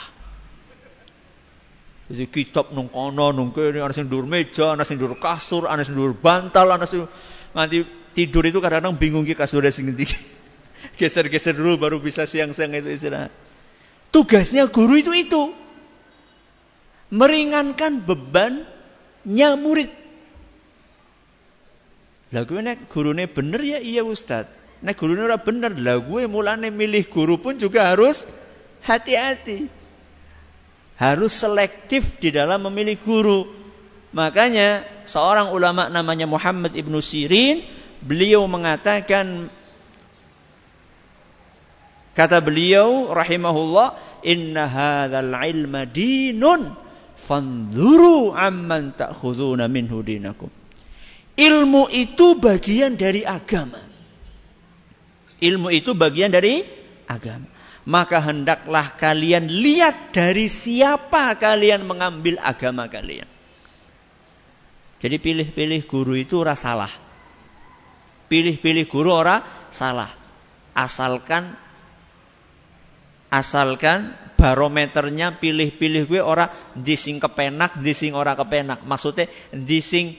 Jadi 2.11 2.27
kitab 2.27 2.75
nung 2.75 2.91
kono 2.91 3.31
nung 3.31 3.55
kene 3.55 3.83
ana 3.83 3.95
sing 3.95 4.07
ndur 4.11 4.27
meja, 4.27 4.75
ana 4.75 4.83
sing 4.87 4.99
ndur 4.99 5.19
kasur, 5.19 5.67
ana 5.67 5.83
sing 5.83 5.95
ndur 5.95 6.15
bantal, 6.15 6.71
ana 6.71 6.87
sing 6.87 7.07
tidur 8.15 8.43
itu 8.47 8.59
kadang-kadang 8.59 8.99
bingung 8.99 9.27
ki 9.27 9.35
kasur 9.35 9.63
sing 9.71 9.91
ngendi. 9.91 10.07
Geser-geser 10.99 11.55
dulu 11.55 11.79
baru 11.79 11.97
bisa 12.03 12.27
siang-siang 12.27 12.75
itu 12.75 12.91
istirahat. 12.91 13.31
Tugasnya 14.11 14.67
guru 14.71 14.99
itu 14.99 15.15
itu. 15.15 15.43
Meringankan 17.11 18.03
bebannya 18.03 19.49
murid. 19.59 19.91
Lah 22.31 22.43
gue 22.47 22.61
nek 22.63 22.87
gurune 22.87 23.27
bener 23.27 23.63
ya 23.63 23.79
iya 23.83 24.03
Ustaz. 24.07 24.60
Nek 24.81 24.97
gurune 24.97 25.25
ora 25.25 25.37
bener, 25.37 25.77
lah 25.77 26.01
gue 26.01 26.25
mulane 26.25 26.73
milih 26.73 27.05
guru 27.09 27.37
pun 27.37 27.61
juga 27.61 27.93
harus 27.93 28.25
hati-hati 28.81 29.81
harus 31.01 31.33
selektif 31.33 32.21
di 32.21 32.29
dalam 32.29 32.69
memilih 32.69 33.01
guru. 33.01 33.41
Makanya 34.13 34.85
seorang 35.09 35.49
ulama 35.57 35.89
namanya 35.89 36.29
Muhammad 36.29 36.77
ibnu 36.77 37.01
Sirin, 37.01 37.65
beliau 38.05 38.45
mengatakan 38.45 39.49
kata 42.13 42.45
beliau 42.45 43.09
rahimahullah, 43.17 43.97
inna 44.29 44.69
hadzal 44.69 45.33
ilma 45.33 45.89
dinun 45.89 46.77
fanzuru 47.17 48.37
amman 48.37 48.93
ta'khuduna 48.93 49.73
minhu 49.73 50.05
dinakum. 50.05 50.53
Ilmu 51.41 51.89
itu 51.97 52.37
bagian 52.37 53.01
dari 53.01 53.25
agama. 53.25 53.81
Ilmu 55.41 55.73
itu 55.73 55.97
bagian 55.97 56.29
dari 56.29 56.63
agama 57.09 57.61
maka 57.89 58.21
hendaklah 58.21 58.93
kalian 58.95 59.49
lihat 59.49 60.13
dari 60.13 60.51
siapa 60.51 61.33
kalian 61.41 61.89
mengambil 61.89 62.37
agama 62.39 62.91
kalian. 62.91 63.29
Jadi 65.01 65.17
pilih-pilih 65.17 65.89
guru 65.89 66.13
itu 66.13 66.45
ora 66.45 66.53
salah. 66.53 66.93
Pilih-pilih 68.29 68.85
guru 68.85 69.17
ora 69.17 69.41
salah. 69.73 70.13
Asalkan 70.77 71.57
asalkan 73.33 74.13
barometernya 74.37 75.41
pilih-pilih 75.41 76.05
gue 76.05 76.21
ora 76.21 76.53
dising 76.77 77.17
kepenak, 77.17 77.81
dising 77.81 78.13
ora 78.13 78.37
kepenak. 78.37 78.85
Maksudnya 78.85 79.27
dising 79.51 80.15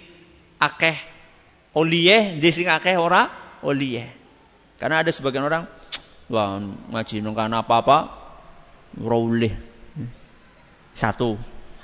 akeh 0.57 0.97
oliyeh, 1.77 2.41
dising 2.41 2.67
akeh 2.73 2.97
ora 2.97 3.29
oliyeh. 3.61 4.20
Karena 4.81 5.05
ada 5.05 5.13
sebagian 5.13 5.45
orang 5.45 5.69
Wah, 6.31 6.63
ngaji 6.63 7.19
nang 7.19 7.35
kana 7.35 7.59
apa-apa 7.59 8.07
ora 9.03 9.19
Satu. 10.95 11.35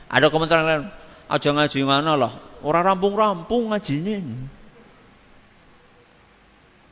Ada 0.07 0.31
komentar 0.31 0.63
lain, 0.63 0.87
aja 1.27 1.49
ngaji 1.51 1.83
ngono 1.83 2.13
loh. 2.15 2.33
Ora 2.63 2.79
rampung-rampung 2.79 3.75
ngajine. 3.75 4.23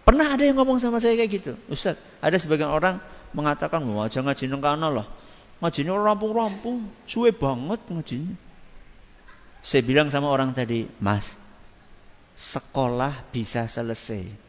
Pernah 0.04 0.36
ada 0.36 0.44
yang 0.44 0.60
ngomong 0.60 0.84
sama 0.84 1.00
saya 1.00 1.16
kayak 1.16 1.32
gitu. 1.32 1.54
Ustaz, 1.72 1.96
ada 2.20 2.36
sebagian 2.36 2.70
orang 2.70 3.00
mengatakan, 3.32 3.82
"Wah, 3.88 4.12
aja 4.12 4.20
ngaji 4.20 4.52
nang 4.52 4.60
kana 4.60 4.92
loh." 4.92 5.08
Ngajinya 5.64 5.96
ora 5.96 6.12
rampung-rampung, 6.12 6.92
suwe 7.08 7.32
banget 7.32 7.80
ngajinya. 7.88 8.36
Saya 9.64 9.82
bilang 9.82 10.12
sama 10.12 10.28
orang 10.28 10.52
tadi, 10.52 10.92
"Mas, 11.00 11.40
sekolah 12.36 13.16
bisa 13.32 13.64
selesai. 13.66 14.45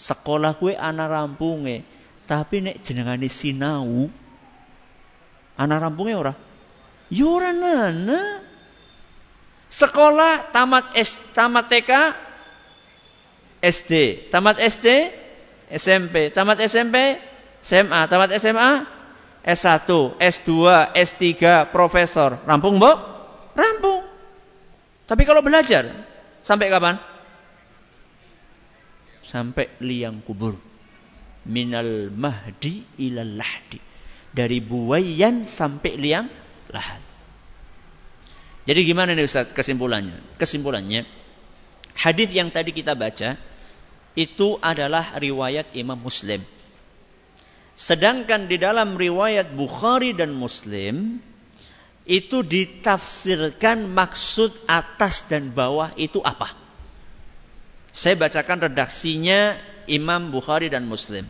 Sekolah 0.00 0.56
gue 0.56 0.72
anak 0.72 1.12
rampunge, 1.12 1.84
tapi 2.24 2.64
nek 2.64 2.80
jenengane 2.80 3.28
sinau 3.28 4.08
ana 5.60 5.76
rampungnya 5.76 6.16
ora? 6.16 6.34
Ya 7.12 7.28
ora 7.28 7.52
nana. 7.52 8.40
Sekolah 9.68 10.50
tamat 10.50 10.96
S, 10.96 11.20
tamat 11.36 11.68
TK 11.68 11.90
SD, 13.60 13.92
tamat 14.32 14.56
SD 14.56 15.12
SMP, 15.68 16.32
tamat 16.32 16.58
SMP 16.64 17.20
SMA, 17.60 18.00
tamat 18.08 18.32
SMA 18.40 18.70
S1, 19.40 19.88
S2, 20.20 20.50
S3, 20.92 21.24
profesor. 21.72 22.40
Rampung, 22.44 22.76
Mbok? 22.76 22.96
Rampung. 23.56 24.04
Tapi 25.08 25.22
kalau 25.24 25.40
belajar 25.40 25.88
sampai 26.44 26.68
kapan? 26.68 27.00
Sampai 29.30 29.70
liang 29.78 30.26
kubur 30.26 30.58
minal 31.46 32.10
mahdi 32.10 32.82
ilal 32.98 33.38
lahdi. 33.38 33.78
Dari 34.30 34.58
buayan 34.58 35.46
sampai 35.46 35.92
liang 35.94 36.26
lahat. 36.70 37.02
Jadi 38.66 38.80
gimana 38.86 39.14
nih 39.14 39.26
Ustaz 39.26 39.50
kesimpulannya? 39.50 40.14
Kesimpulannya, 40.38 41.02
hadis 41.98 42.30
yang 42.30 42.54
tadi 42.54 42.70
kita 42.70 42.94
baca 42.94 43.34
itu 44.14 44.48
adalah 44.62 45.18
riwayat 45.18 45.74
Imam 45.74 45.98
Muslim. 45.98 46.42
Sedangkan 47.74 48.46
di 48.46 48.60
dalam 48.60 48.94
riwayat 48.94 49.56
Bukhari 49.56 50.12
dan 50.14 50.36
Muslim 50.36 51.18
itu 52.06 52.44
ditafsirkan 52.44 53.88
maksud 53.90 54.52
atas 54.68 55.26
dan 55.26 55.50
bawah 55.50 55.90
itu 55.96 56.22
apa? 56.22 56.59
Saya 57.90 58.14
bacakan 58.14 58.70
redaksinya 58.70 59.58
Imam 59.90 60.30
Bukhari 60.30 60.70
dan 60.70 60.86
Muslim. 60.86 61.26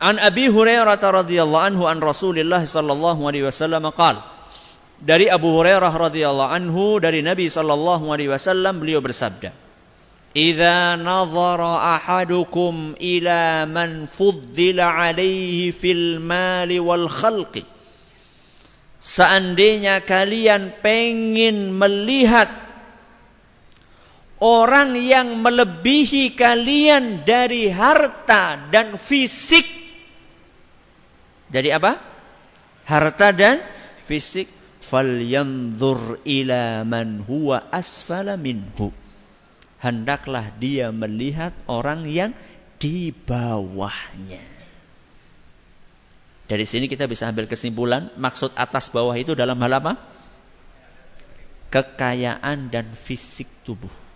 An 0.00 0.16
Abi 0.16 0.48
Hurairah 0.48 0.96
radhiyallahu 0.96 1.60
anhu 1.60 1.84
an 1.84 2.00
Rasulillah 2.00 2.64
sallallahu 2.64 3.20
alaihi 3.20 3.44
wasallam 3.44 3.84
qaal 3.92 4.16
Dari 4.96 5.28
Abu 5.28 5.52
Hurairah 5.60 5.92
radhiyallahu 5.92 6.52
anhu 6.56 6.96
dari 7.04 7.20
Nabi 7.20 7.52
sallallahu 7.52 8.08
alaihi 8.08 8.32
wasallam 8.32 8.80
beliau 8.80 9.04
bersabda 9.04 9.52
Idza 10.32 10.96
nazara 10.96 12.00
ahadukum 12.00 12.96
ila 12.96 13.68
man 13.68 14.08
fuddila 14.08 14.88
alaihi 14.88 15.68
fil 15.68 16.16
mali 16.16 16.80
wal 16.80 17.04
khalqi 17.04 17.68
Seandainya 19.00 20.00
kalian 20.04 20.80
pengin 20.80 21.76
melihat 21.76 22.48
orang 24.40 24.96
yang 24.96 25.44
melebihi 25.44 26.34
kalian 26.34 27.22
dari 27.28 27.68
harta 27.68 28.72
dan 28.72 28.96
fisik. 28.96 29.64
Jadi 31.52 31.68
apa? 31.70 32.00
Harta 32.88 33.30
dan 33.30 33.60
fisik. 34.02 34.48
Falyanzur 34.80 36.18
ila 36.26 36.82
man 36.82 37.22
huwa 37.22 37.62
asfala 37.70 38.34
minhu. 38.34 38.90
hendaklah 39.80 40.52
dia 40.60 40.92
melihat 40.92 41.56
orang 41.66 42.04
yang 42.04 42.36
di 42.76 43.10
bawahnya. 43.12 44.44
Dari 46.46 46.66
sini 46.66 46.90
kita 46.90 47.08
bisa 47.08 47.30
ambil 47.30 47.48
kesimpulan 47.48 48.12
maksud 48.20 48.52
atas 48.58 48.92
bawah 48.92 49.14
itu 49.16 49.32
dalam 49.32 49.56
hal 49.64 49.72
apa? 49.80 49.92
Kekayaan 51.70 52.68
dan 52.68 52.90
fisik 52.92 53.46
tubuh. 53.62 54.09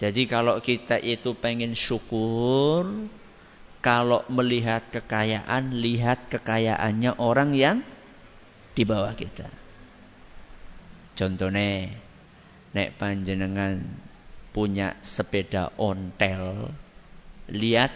Jadi 0.00 0.24
kalau 0.24 0.56
kita 0.64 0.96
itu 0.96 1.36
pengen 1.36 1.76
syukur, 1.76 2.88
kalau 3.84 4.24
melihat 4.32 4.80
kekayaan, 4.88 5.76
lihat 5.76 6.32
kekayaannya 6.32 7.20
orang 7.20 7.52
yang 7.52 7.84
di 8.72 8.88
bawah 8.88 9.12
kita. 9.12 9.44
Contohnya, 11.20 11.92
nek 12.72 12.96
panjenengan 12.96 13.84
punya 14.56 14.96
sepeda 15.04 15.68
ontel, 15.76 16.72
lihat 17.52 17.92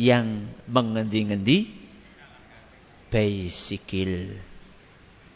yang 0.00 0.48
mengendi-ngendi 0.72 1.68
baisikil 3.12 4.40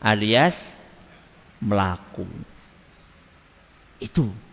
alias 0.01 0.73
melaku. 1.61 2.25
Itu. 4.01 4.46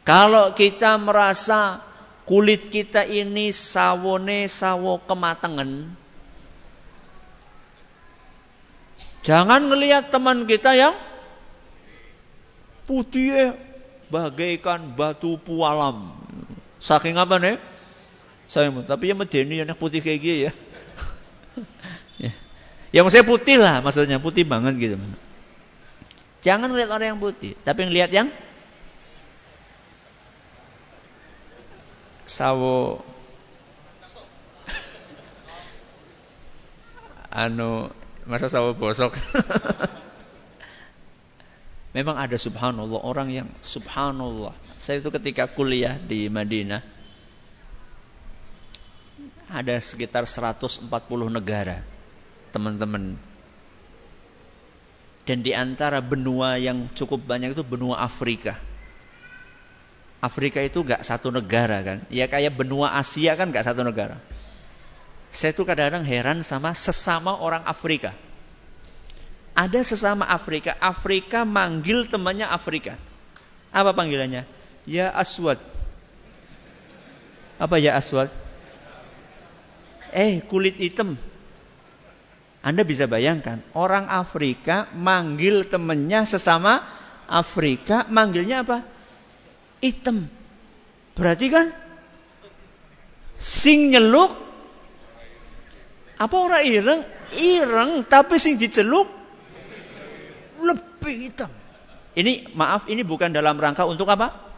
Kalau 0.00 0.56
kita 0.56 0.96
merasa 0.96 1.84
kulit 2.24 2.72
kita 2.72 3.04
ini 3.04 3.52
sawone 3.52 4.48
sawo 4.48 4.96
kematangan, 5.04 5.92
jangan 9.20 9.60
ngelihat 9.68 10.08
teman 10.08 10.48
kita 10.48 10.72
yang 10.72 10.96
putih 12.88 13.54
bagaikan 14.08 14.90
batu 14.96 15.36
pualam. 15.36 16.16
Saking 16.80 17.20
apa 17.20 17.36
nih? 17.36 17.56
Saya 18.50 18.72
tapi 18.82 19.12
ya 19.12 19.14
medeni 19.14 19.62
anak 19.62 19.78
putih 19.78 20.02
kayak 20.02 20.18
gini 20.18 20.38
ya. 20.48 20.52
ya. 22.26 22.32
Ya 22.90 23.00
maksudnya 23.06 23.28
putih 23.28 23.56
lah 23.62 23.78
maksudnya 23.78 24.18
putih 24.18 24.42
banget 24.42 24.74
gitu. 24.80 24.96
Jangan 26.40 26.72
melihat 26.72 26.96
orang 26.96 27.14
yang 27.14 27.20
putih, 27.20 27.52
tapi 27.62 27.84
ngelihat 27.84 28.10
yang 28.10 28.32
sawo 32.30 33.02
anu 37.34 37.90
masa 38.30 38.46
sawo 38.46 38.70
bosok. 38.78 39.10
Memang 41.90 42.14
ada 42.14 42.38
subhanallah 42.38 43.02
orang 43.02 43.34
yang 43.34 43.48
subhanallah 43.66 44.54
saya 44.78 45.02
itu 45.02 45.10
ketika 45.10 45.50
kuliah 45.50 45.98
di 45.98 46.30
Madinah 46.30 46.80
ada 49.50 49.76
sekitar 49.82 50.24
140 50.30 50.86
negara 51.26 51.82
teman-teman. 52.54 53.18
Dan 55.26 55.42
di 55.44 55.52
antara 55.52 55.98
benua 56.00 56.56
yang 56.56 56.88
cukup 56.94 57.26
banyak 57.26 57.52
itu 57.52 57.66
benua 57.66 58.00
Afrika. 58.00 58.56
Afrika 60.20 60.60
itu 60.60 60.84
gak 60.84 61.00
satu 61.00 61.32
negara 61.32 61.80
kan. 61.80 61.98
Ya 62.12 62.28
kayak 62.28 62.52
benua 62.52 62.92
Asia 62.92 63.32
kan 63.40 63.48
gak 63.48 63.64
satu 63.64 63.80
negara. 63.80 64.20
Saya 65.32 65.56
tuh 65.56 65.64
kadang-kadang 65.64 66.04
heran 66.04 66.44
sama 66.44 66.76
sesama 66.76 67.40
orang 67.40 67.64
Afrika. 67.64 68.12
Ada 69.56 69.80
sesama 69.82 70.28
Afrika, 70.28 70.76
Afrika 70.78 71.48
manggil 71.48 72.06
temannya 72.06 72.46
Afrika. 72.46 73.00
Apa 73.72 73.96
panggilannya? 73.96 74.44
Ya 74.84 75.08
Aswad. 75.14 75.58
Apa 77.56 77.76
ya 77.78 77.96
Aswad? 77.96 78.28
Eh, 80.10 80.42
kulit 80.44 80.76
hitam. 80.76 81.14
Anda 82.60 82.84
bisa 82.84 83.08
bayangkan, 83.08 83.64
orang 83.72 84.04
Afrika 84.10 84.84
manggil 84.92 85.64
temennya 85.64 86.28
sesama 86.28 86.84
Afrika, 87.24 88.04
manggilnya 88.10 88.66
apa? 88.66 88.84
Hitam. 89.80 90.28
Berarti 91.16 91.46
kan 91.48 91.72
sing 93.40 93.92
nyeluk 93.92 94.36
apa 96.20 96.36
orang 96.36 96.62
ireng? 96.64 97.00
Ireng 97.40 98.04
tapi 98.04 98.36
sing 98.36 98.60
diceluk 98.60 99.08
lebih 100.60 101.32
hitam. 101.32 101.50
Ini 102.12 102.52
maaf, 102.52 102.84
ini 102.92 103.00
bukan 103.00 103.32
dalam 103.32 103.56
rangka 103.56 103.88
untuk 103.88 104.08
apa? 104.12 104.50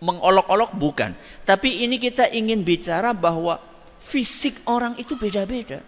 mengolok-olok 0.00 0.74
bukan. 0.74 1.12
Tapi 1.44 1.84
ini 1.84 2.00
kita 2.00 2.28
ingin 2.32 2.64
bicara 2.64 3.12
bahwa 3.12 3.60
fisik 4.00 4.56
orang 4.66 4.96
itu 4.96 5.14
beda-beda. 5.14 5.84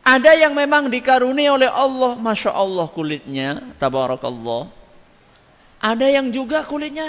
Ada 0.00 0.32
yang 0.38 0.56
memang 0.56 0.88
dikaruni 0.88 1.44
oleh 1.50 1.68
Allah, 1.68 2.16
masya 2.16 2.56
Allah 2.56 2.88
kulitnya, 2.88 3.60
tabarakallah. 3.76 4.72
Ada 5.80 6.06
yang 6.12 6.28
juga 6.30 6.60
kulitnya 6.68 7.08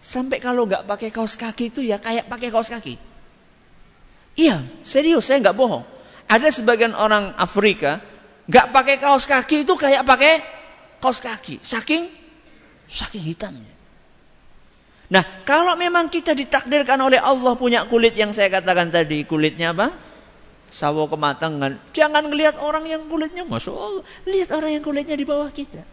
sampai 0.00 0.40
kalau 0.40 0.64
nggak 0.64 0.88
pakai 0.88 1.12
kaos 1.12 1.36
kaki 1.36 1.68
itu 1.68 1.84
ya 1.84 2.00
kayak 2.00 2.26
pakai 2.26 2.48
kaos 2.48 2.72
kaki. 2.72 2.96
Iya, 4.34 4.64
serius 4.80 5.28
saya 5.28 5.44
nggak 5.44 5.56
bohong. 5.56 5.84
Ada 6.32 6.48
sebagian 6.48 6.96
orang 6.96 7.36
Afrika 7.36 8.00
nggak 8.48 8.72
pakai 8.72 8.96
kaos 8.98 9.28
kaki 9.28 9.68
itu 9.68 9.76
kayak 9.76 10.08
pakai 10.08 10.40
kaos 11.04 11.20
kaki, 11.20 11.60
saking 11.60 12.08
saking 12.88 13.24
hitamnya. 13.24 13.72
Nah, 15.12 15.44
kalau 15.44 15.76
memang 15.76 16.08
kita 16.08 16.32
ditakdirkan 16.32 16.96
oleh 16.96 17.20
Allah 17.20 17.52
punya 17.52 17.84
kulit 17.84 18.16
yang 18.16 18.32
saya 18.32 18.48
katakan 18.48 18.88
tadi, 18.88 19.28
kulitnya 19.28 19.76
apa? 19.76 19.92
Sawo 20.72 21.04
kematangan. 21.04 21.92
Jangan 21.92 22.32
melihat 22.32 22.56
orang 22.56 22.88
yang 22.88 23.04
kulitnya 23.12 23.44
masuk 23.44 23.76
Allah. 23.76 24.04
Lihat 24.24 24.48
orang 24.56 24.72
yang 24.72 24.80
kulitnya 24.80 25.12
di 25.12 25.28
bawah 25.28 25.52
kita. 25.52 25.84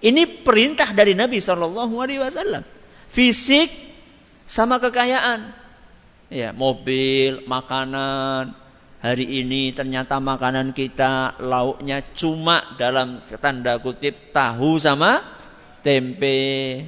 Ini 0.00 0.44
perintah 0.44 0.96
dari 0.96 1.12
Nabi 1.12 1.40
Shallallahu 1.40 1.94
Alaihi 2.00 2.20
Wasallam. 2.24 2.64
Fisik 3.12 3.68
sama 4.48 4.80
kekayaan. 4.80 5.52
Ya, 6.32 6.56
mobil, 6.56 7.44
makanan. 7.44 8.56
Hari 9.00 9.44
ini 9.44 9.72
ternyata 9.72 10.20
makanan 10.20 10.76
kita 10.76 11.40
lauknya 11.40 12.04
cuma 12.12 12.76
dalam 12.76 13.24
tanda 13.40 13.80
kutip 13.80 14.28
tahu 14.28 14.76
sama 14.76 15.24
tempe 15.80 16.84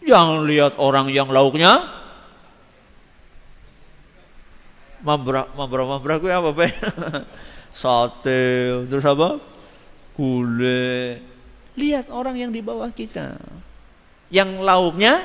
Jangan 0.00 0.48
lihat 0.48 0.80
orang 0.80 1.12
yang 1.12 1.28
lauknya 1.28 1.84
mambrak, 5.04 5.52
mambrak, 5.56 5.86
mambrak 5.88 6.18
itu 6.24 6.28
apa, 6.32 6.50
Pak? 6.56 6.72
Sate, 7.80 8.42
terus 8.88 9.04
apa? 9.04 9.40
Gulai. 10.16 11.29
Lihat 11.80 12.12
orang 12.12 12.36
yang 12.36 12.52
di 12.52 12.60
bawah 12.60 12.92
kita. 12.92 13.40
Yang 14.28 14.60
lauknya 14.60 15.24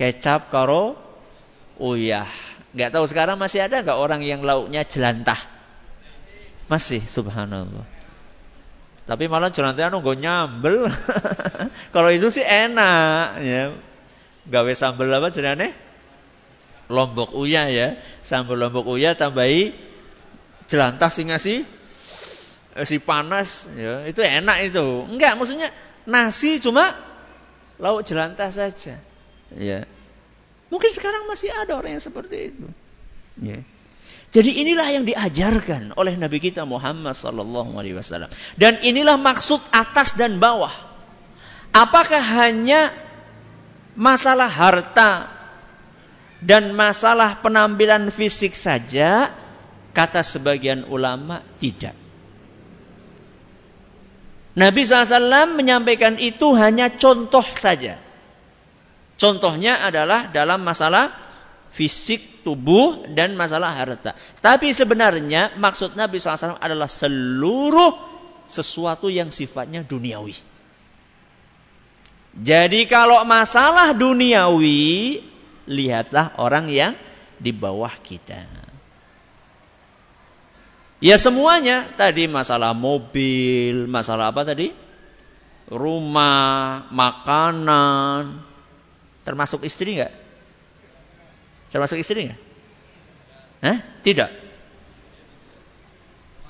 kecap 0.00 0.48
karo 0.48 0.96
uyah. 1.76 2.26
Gak 2.72 2.96
tahu 2.96 3.04
sekarang 3.04 3.36
masih 3.36 3.68
ada 3.68 3.84
nggak 3.84 3.98
orang 4.00 4.24
yang 4.24 4.40
lauknya 4.40 4.88
jelantah? 4.88 5.36
Masih, 6.70 7.04
subhanallah. 7.04 7.84
Tapi 9.04 9.26
malah 9.26 9.50
jelantahnya 9.50 9.90
nunggu 9.90 10.14
nyambel. 10.16 10.86
Kalau 11.94 12.10
itu 12.14 12.30
sih 12.30 12.46
enak 12.46 13.42
ya. 13.42 13.62
Gawe 14.46 14.72
sambel 14.72 15.10
apa 15.10 15.34
jenenge? 15.34 15.74
Lombok 16.86 17.34
uya 17.34 17.66
ya. 17.68 17.98
Sambal 18.22 18.56
lombok 18.62 18.86
uya 18.86 19.18
tambahi 19.18 19.74
jelantah 20.70 21.10
sing 21.10 21.34
ngasih 21.34 21.66
si 22.84 23.00
panas 23.00 23.68
ya. 23.74 24.04
Itu 24.06 24.20
enak 24.20 24.72
itu. 24.72 24.86
Enggak, 25.08 25.36
maksudnya 25.36 25.72
nasi 26.04 26.60
cuma 26.62 26.92
lauk 27.80 28.04
jelantah 28.04 28.52
saja. 28.52 29.00
Ya. 29.56 29.88
Mungkin 30.70 30.90
sekarang 30.94 31.26
masih 31.26 31.50
ada 31.50 31.74
orang 31.74 31.98
yang 31.98 32.04
seperti 32.04 32.54
itu. 32.54 32.66
Ya. 33.42 33.60
Jadi 34.30 34.62
inilah 34.62 34.86
yang 34.94 35.02
diajarkan 35.02 35.98
oleh 35.98 36.14
Nabi 36.14 36.38
kita 36.38 36.62
Muhammad 36.62 37.18
sallallahu 37.18 37.74
alaihi 37.74 37.98
wasallam. 37.98 38.30
Dan 38.54 38.78
inilah 38.78 39.18
maksud 39.18 39.58
atas 39.74 40.14
dan 40.14 40.38
bawah. 40.38 40.70
Apakah 41.74 42.22
hanya 42.22 42.94
masalah 43.98 44.46
harta 44.46 45.26
dan 46.38 46.70
masalah 46.70 47.42
penampilan 47.42 48.14
fisik 48.14 48.54
saja? 48.54 49.34
Kata 49.90 50.22
sebagian 50.22 50.86
ulama 50.86 51.42
tidak. 51.58 51.98
Nabi 54.58 54.82
SAW 54.82 55.54
menyampaikan 55.54 56.18
itu 56.18 56.50
hanya 56.58 56.90
contoh 56.90 57.44
saja. 57.54 57.98
Contohnya 59.20 59.84
adalah 59.84 60.32
dalam 60.32 60.64
masalah 60.64 61.12
fisik 61.70 62.42
tubuh 62.42 63.06
dan 63.14 63.38
masalah 63.38 63.70
harta. 63.70 64.16
Tapi 64.42 64.74
sebenarnya 64.74 65.54
maksud 65.54 65.94
Nabi 65.94 66.18
SAW 66.18 66.58
adalah 66.58 66.90
seluruh 66.90 67.94
sesuatu 68.48 69.06
yang 69.06 69.30
sifatnya 69.30 69.86
duniawi. 69.86 70.34
Jadi 72.34 72.86
kalau 72.86 73.22
masalah 73.26 73.94
duniawi, 73.94 75.22
lihatlah 75.70 76.34
orang 76.38 76.66
yang 76.70 76.92
di 77.38 77.50
bawah 77.54 77.90
kita. 78.02 78.59
Ya 81.00 81.16
semuanya 81.16 81.88
tadi 81.96 82.28
masalah 82.28 82.76
mobil, 82.76 83.88
masalah 83.88 84.28
apa 84.28 84.44
tadi? 84.44 84.68
Rumah, 85.72 86.84
makanan, 86.92 88.36
termasuk 89.24 89.64
istri 89.64 89.96
enggak? 89.96 90.12
Termasuk 91.72 91.96
istri 91.96 92.28
enggak? 92.28 92.40
Hah? 93.64 93.78
Tidak. 94.04 94.30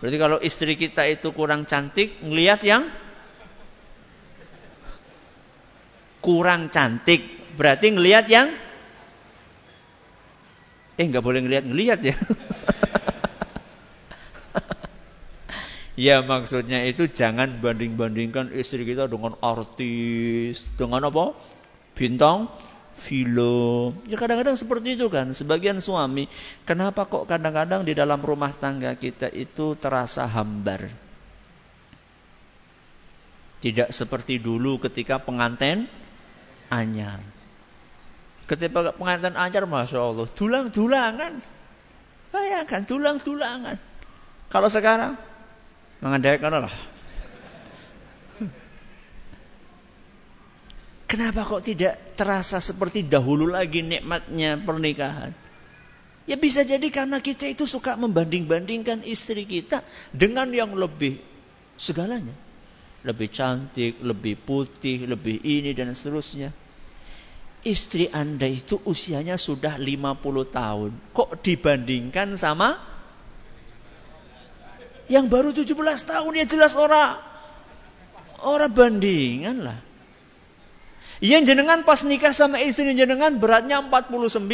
Berarti 0.02 0.16
kalau 0.18 0.42
istri 0.42 0.74
kita 0.74 1.06
itu 1.06 1.30
kurang 1.30 1.62
cantik, 1.70 2.18
ngelihat 2.18 2.66
yang 2.66 2.90
kurang 6.18 6.74
cantik, 6.74 7.22
berarti 7.54 7.94
ngelihat 7.94 8.26
yang 8.26 8.50
eh 10.98 11.04
nggak 11.06 11.22
boleh 11.22 11.40
ngelihat 11.44 11.64
ngelihat 11.70 12.00
ya. 12.02 12.16
Ya 16.00 16.24
maksudnya 16.24 16.80
itu 16.88 17.12
jangan 17.12 17.60
banding-bandingkan 17.60 18.56
istri 18.56 18.88
kita 18.88 19.04
dengan 19.04 19.36
artis, 19.44 20.64
dengan 20.80 21.04
apa? 21.04 21.36
Bintang 21.92 22.48
film. 22.96 24.00
Ya 24.08 24.16
kadang-kadang 24.16 24.56
seperti 24.56 24.96
itu 24.96 25.12
kan. 25.12 25.36
Sebagian 25.36 25.76
suami, 25.84 26.24
kenapa 26.64 27.04
kok 27.04 27.28
kadang-kadang 27.28 27.84
di 27.84 27.92
dalam 27.92 28.16
rumah 28.24 28.48
tangga 28.48 28.96
kita 28.96 29.28
itu 29.28 29.76
terasa 29.76 30.24
hambar? 30.24 30.88
Tidak 33.60 33.92
seperti 33.92 34.40
dulu 34.40 34.80
ketika 34.80 35.20
pengantin 35.20 35.84
anyar. 36.72 37.20
Ketika 38.48 38.96
pengantin 38.96 39.36
anyar, 39.36 39.68
Masya 39.68 40.00
Allah, 40.00 40.24
dulang-dulangan. 40.32 41.44
Bayangkan, 42.32 42.88
dulang-dulangan. 42.88 43.76
Kalau 44.48 44.72
sekarang, 44.72 45.20
mengandaikan 46.00 46.52
Allah. 46.52 46.74
Kenapa 51.10 51.42
kok 51.42 51.66
tidak 51.66 52.14
terasa 52.14 52.62
seperti 52.62 53.02
dahulu 53.02 53.50
lagi 53.50 53.82
nikmatnya 53.82 54.62
pernikahan? 54.62 55.34
Ya 56.30 56.38
bisa 56.38 56.62
jadi 56.62 56.86
karena 56.94 57.18
kita 57.18 57.50
itu 57.50 57.66
suka 57.66 57.98
membanding-bandingkan 57.98 59.02
istri 59.02 59.42
kita 59.42 59.82
dengan 60.14 60.46
yang 60.54 60.70
lebih 60.78 61.18
segalanya. 61.74 62.30
Lebih 63.02 63.26
cantik, 63.32 63.98
lebih 63.98 64.38
putih, 64.38 65.10
lebih 65.10 65.42
ini 65.42 65.74
dan 65.74 65.90
seterusnya. 65.90 66.54
Istri 67.66 68.14
Anda 68.14 68.46
itu 68.46 68.78
usianya 68.86 69.34
sudah 69.34 69.82
50 69.82 70.14
tahun. 70.46 70.90
Kok 71.10 71.42
dibandingkan 71.42 72.38
sama 72.38 72.78
yang 75.10 75.26
baru 75.26 75.50
17 75.50 75.74
tahun 76.06 76.32
ya 76.38 76.46
jelas 76.46 76.78
orang 76.78 77.18
orang 78.46 78.70
bandingan 78.70 79.66
lah. 79.66 79.78
Yang 81.20 81.52
jenengan 81.52 81.84
pas 81.84 82.00
nikah 82.06 82.32
sama 82.32 82.62
istri 82.62 82.94
jenengan 82.96 83.36
beratnya 83.36 83.82
49. 83.84 84.48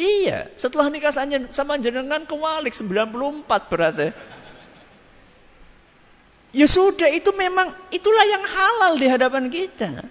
Iya, 0.00 0.48
setelah 0.56 0.88
nikah 0.88 1.12
sama 1.52 1.76
jenengan 1.76 2.24
kewalik 2.24 2.72
94 2.72 3.44
beratnya. 3.68 4.16
Ya 6.50 6.66
sudah, 6.66 7.12
itu 7.12 7.30
memang 7.36 7.74
itulah 7.92 8.24
yang 8.24 8.42
halal 8.46 8.96
di 8.96 9.06
hadapan 9.10 9.52
kita. 9.52 10.08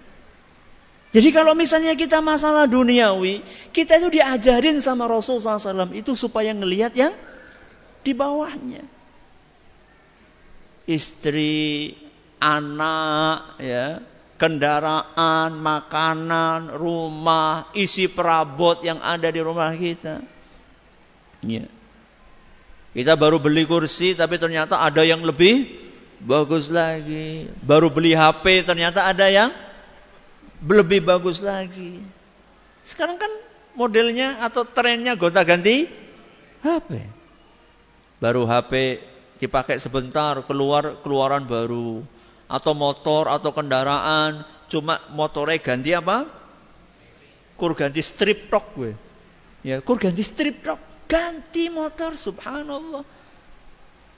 Jadi 1.10 1.30
kalau 1.34 1.58
misalnya 1.58 1.97
kita 1.97 2.21
masalah 2.21 2.69
duniawi, 2.69 3.41
kita 3.73 3.97
itu 3.97 4.21
diajarin 4.21 4.78
sama 4.78 5.10
Rasulullah 5.10 5.58
SAW 5.58 5.89
itu 5.97 6.13
supaya 6.13 6.54
ngelihat 6.54 6.93
yang 6.93 7.17
di 8.06 8.13
bawahnya 8.13 8.99
istri, 10.89 11.93
anak, 12.41 13.62
ya, 13.62 14.02
kendaraan, 14.41 15.54
makanan, 15.62 16.73
rumah, 16.73 17.69
isi 17.78 18.10
perabot 18.10 18.82
yang 18.82 18.97
ada 19.06 19.30
di 19.30 19.38
rumah 19.43 19.69
kita. 19.78 20.25
Ya. 21.45 21.69
Kita 22.89 23.13
baru 23.13 23.38
beli 23.38 23.69
kursi 23.69 24.17
tapi 24.17 24.41
ternyata 24.41 24.82
ada 24.82 25.06
yang 25.06 25.21
lebih 25.21 25.69
bagus 26.25 26.73
lagi. 26.73 27.45
Baru 27.62 27.93
beli 27.93 28.17
HP 28.17 28.65
ternyata 28.65 29.06
ada 29.06 29.30
yang 29.30 29.54
lebih 30.65 31.06
bagus 31.06 31.39
lagi. 31.39 32.02
Sekarang 32.82 33.21
kan 33.21 33.30
modelnya 33.78 34.41
atau 34.41 34.65
trennya 34.65 35.13
gonta 35.13 35.45
ganti 35.45 35.86
HP. 36.65 36.89
Baru 38.19 38.49
HP 38.49 38.99
dipakai 39.39 39.80
sebentar 39.80 40.43
keluar 40.43 40.99
keluaran 40.99 41.47
baru 41.47 42.04
atau 42.52 42.73
motor 42.75 43.32
atau 43.32 43.56
kendaraan 43.56 44.43
cuma 44.67 44.99
motornya 45.15 45.58
ganti 45.63 45.95
apa? 45.95 46.28
Kur 47.56 47.73
ganti 47.73 48.04
strip 48.04 48.52
rock 48.52 48.67
gue. 48.75 48.93
Ya, 49.63 49.80
kur 49.80 49.99
ganti 49.99 50.23
strip 50.23 50.63
rock, 50.63 50.80
ganti 51.08 51.71
motor 51.71 52.19
subhanallah. 52.19 53.04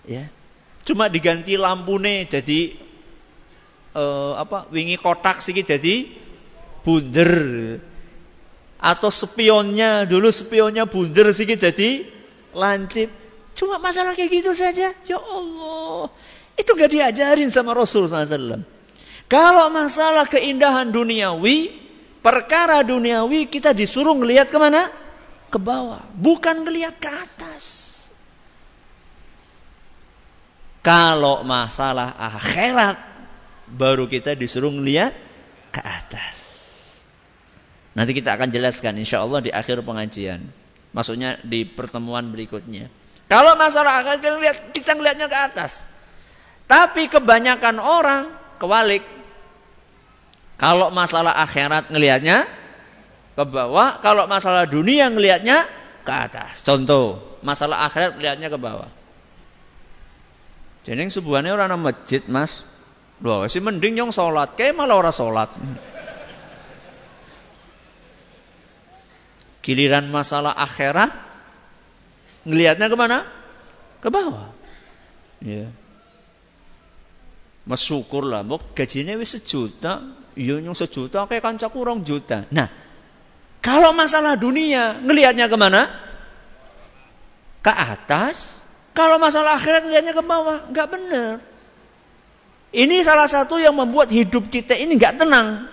Ya. 0.09 0.29
Cuma 0.81 1.05
diganti 1.05 1.53
lampu 1.57 2.01
nih 2.01 2.25
jadi 2.25 2.73
uh, 3.93 4.41
apa? 4.41 4.65
wingi 4.73 4.97
kotak 4.97 5.41
sih 5.41 5.53
jadi 5.53 6.09
bunder. 6.81 7.33
Atau 8.81 9.13
spionnya 9.13 10.09
dulu 10.09 10.33
spionnya 10.33 10.89
bunder 10.89 11.29
sih 11.29 11.45
jadi 11.45 12.09
lancip. 12.57 13.20
Cuma 13.55 13.77
masalah 13.77 14.15
kayak 14.15 14.31
gitu 14.41 14.51
saja. 14.55 14.95
Ya 15.05 15.19
Allah. 15.19 16.09
Itu 16.55 16.75
gak 16.75 16.91
diajarin 16.91 17.49
sama 17.49 17.75
Rasul 17.75 18.07
SAW. 18.07 18.63
Kalau 19.31 19.67
masalah 19.71 20.27
keindahan 20.27 20.91
duniawi, 20.91 21.71
perkara 22.19 22.83
duniawi 22.83 23.47
kita 23.47 23.71
disuruh 23.71 24.11
ngelihat 24.15 24.51
ke 24.51 24.57
mana? 24.59 24.91
Ke 25.47 25.59
bawah. 25.59 26.03
Bukan 26.15 26.67
ngelihat 26.67 26.99
ke 26.99 27.07
atas. 27.07 27.63
Kalau 30.81 31.45
masalah 31.45 32.17
akhirat, 32.17 32.97
baru 33.69 34.09
kita 34.09 34.35
disuruh 34.35 34.73
ngelihat 34.73 35.13
ke 35.71 35.79
atas. 35.79 36.37
Nanti 37.95 38.15
kita 38.15 38.35
akan 38.35 38.49
jelaskan 38.51 38.99
insya 38.99 39.23
Allah 39.23 39.43
di 39.43 39.51
akhir 39.51 39.83
pengajian. 39.83 40.43
Maksudnya 40.91 41.39
di 41.43 41.63
pertemuan 41.63 42.27
berikutnya. 42.31 42.91
Kalau 43.31 43.55
masalah 43.55 44.03
akhirat 44.03 44.19
kita 44.19 44.35
lihat 44.43 44.57
kita 44.75 44.91
ngelihatnya 44.91 45.31
ke 45.31 45.37
atas. 45.39 45.87
Tapi 46.67 47.07
kebanyakan 47.07 47.79
orang 47.79 48.27
kewalik. 48.59 49.07
Kalau 50.59 50.91
masalah 50.91 51.39
akhirat 51.39 51.87
ngelihatnya 51.95 52.43
ke 53.39 53.43
bawah, 53.47 54.03
kalau 54.03 54.27
masalah 54.27 54.67
dunia 54.67 55.07
ngelihatnya 55.07 55.63
ke 56.03 56.11
atas. 56.11 56.59
Contoh, 56.67 57.23
masalah 57.39 57.87
akhirat 57.87 58.19
ngelihatnya 58.19 58.51
ke 58.51 58.59
bawah. 58.59 58.91
Jadi 60.83 60.99
sebuahnya 61.07 61.55
orang 61.55 61.79
masjid, 61.79 62.19
Mas. 62.27 62.67
Loh, 63.23 63.47
sih 63.47 63.63
mending 63.63 63.95
yang 63.95 64.11
sholat, 64.11 64.59
kayak 64.59 64.75
malah 64.75 64.99
orang 64.99 65.15
sholat. 65.15 65.49
Giliran 69.63 70.09
masalah 70.09 70.51
akhirat, 70.57 71.30
Ngelihatnya 72.45 72.87
ke 72.89 72.97
mana? 72.97 73.17
Ke 74.01 74.09
bawah. 74.09 74.49
Ya. 75.41 75.69
Mas 77.61 77.85
syukur 77.85 78.25
lah, 78.25 78.41
mau 78.41 78.57
gajinya 78.57 79.13
wis 79.21 79.37
sejuta, 79.37 80.01
iya 80.33 80.57
nyong 80.57 80.73
sejuta, 80.73 81.29
kayak 81.29 81.45
kanca 81.45 81.69
kurang 81.69 82.01
juta. 82.01 82.49
Nah, 82.49 82.65
kalau 83.61 83.93
masalah 83.93 84.33
dunia, 84.33 84.97
ngelihatnya 84.97 85.45
ke 85.45 85.57
mana? 85.57 85.85
Ke 87.61 87.69
atas. 87.69 88.65
Kalau 88.97 89.21
masalah 89.21 89.61
akhirat 89.61 89.85
ngelihatnya 89.85 90.13
ke 90.17 90.23
bawah, 90.25 90.65
nggak 90.73 90.87
benar. 90.89 91.33
Ini 92.73 93.05
salah 93.05 93.29
satu 93.29 93.61
yang 93.61 93.77
membuat 93.77 94.09
hidup 94.09 94.49
kita 94.49 94.73
ini 94.73 94.97
nggak 94.97 95.21
tenang. 95.21 95.69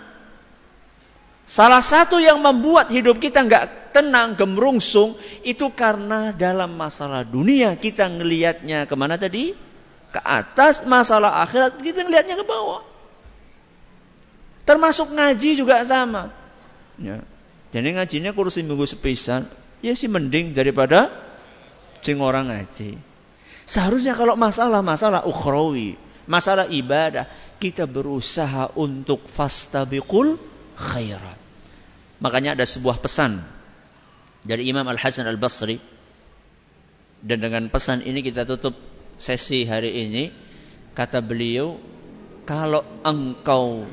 Salah 1.49 1.81
satu 1.81 2.21
yang 2.21 2.45
membuat 2.45 2.93
hidup 2.93 3.17
kita 3.25 3.41
nggak 3.41 3.97
tenang, 3.97 4.37
gemerungsung, 4.37 5.17
itu 5.49 5.73
karena 5.73 6.29
dalam 6.37 6.77
masalah 6.77 7.25
dunia 7.25 7.73
kita 7.73 8.05
ngelihatnya 8.05 8.85
ke 8.85 8.93
mana 8.93 9.17
tadi? 9.17 9.57
Ke 10.13 10.21
atas, 10.21 10.85
masalah 10.85 11.41
akhirat 11.41 11.81
kita 11.81 12.05
ngelihatnya 12.05 12.37
ke 12.37 12.45
bawah. 12.45 12.85
Termasuk 14.69 15.17
ngaji 15.17 15.57
juga 15.57 15.81
sama. 15.89 16.29
Ya. 17.01 17.25
Jadi 17.73 17.97
ngajinya 17.97 18.37
kursi 18.37 18.61
minggu 18.61 18.85
sepisan, 18.85 19.49
ya 19.81 19.97
sih 19.97 20.13
mending 20.13 20.53
daripada 20.53 21.09
cing 22.05 22.21
orang 22.21 22.53
ngaji. 22.53 23.01
Seharusnya 23.65 24.13
kalau 24.13 24.37
masalah-masalah 24.37 25.25
ukhrawi, 25.25 25.97
masalah 26.29 26.69
ibadah, 26.69 27.25
kita 27.57 27.89
berusaha 27.89 28.69
untuk 28.77 29.25
fastabiqul 29.25 30.37
khairat. 30.77 31.38
Makanya 32.19 32.59
ada 32.59 32.67
sebuah 32.67 32.99
pesan 32.99 33.39
dari 34.43 34.67
Imam 34.71 34.87
Al-Hasan 34.87 35.27
Al-Basri. 35.27 35.79
Dan 37.19 37.43
dengan 37.43 37.67
pesan 37.71 38.07
ini 38.07 38.23
kita 38.23 38.47
tutup 38.47 38.75
sesi 39.19 39.67
hari 39.67 40.07
ini. 40.07 40.31
Kata 40.95 41.23
beliau, 41.23 41.79
kalau 42.43 42.83
engkau 43.07 43.87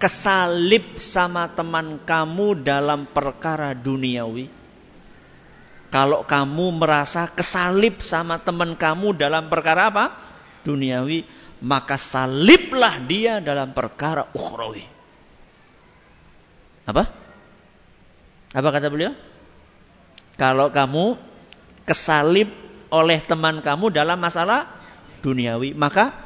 kesalip 0.00 0.96
sama 0.96 1.52
teman 1.52 2.00
kamu 2.00 2.64
dalam 2.64 3.04
perkara 3.04 3.76
duniawi, 3.76 4.48
kalau 5.92 6.24
kamu 6.24 6.80
merasa 6.80 7.28
kesalip 7.28 8.00
sama 8.00 8.40
teman 8.40 8.72
kamu 8.72 9.16
dalam 9.16 9.52
perkara 9.52 9.92
apa? 9.92 10.16
Duniawi, 10.64 11.24
maka 11.60 12.00
saliblah 12.00 13.00
dia 13.04 13.40
dalam 13.40 13.76
perkara 13.76 14.28
ukhrawi. 14.32 14.84
Apa? 16.88 17.25
Apa 18.56 18.72
kata 18.72 18.88
beliau? 18.88 19.12
Kalau 20.40 20.72
kamu 20.72 21.20
kesalib 21.84 22.48
oleh 22.88 23.20
teman 23.20 23.60
kamu 23.60 23.92
dalam 23.92 24.16
masalah 24.16 24.64
duniawi, 25.20 25.76
maka 25.76 26.16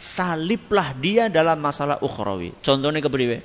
saliblah 0.00 0.96
dia 0.96 1.28
dalam 1.28 1.60
masalah 1.60 2.00
ukhrawi. 2.00 2.56
Contohnya 2.64 3.04
kepriwe? 3.04 3.44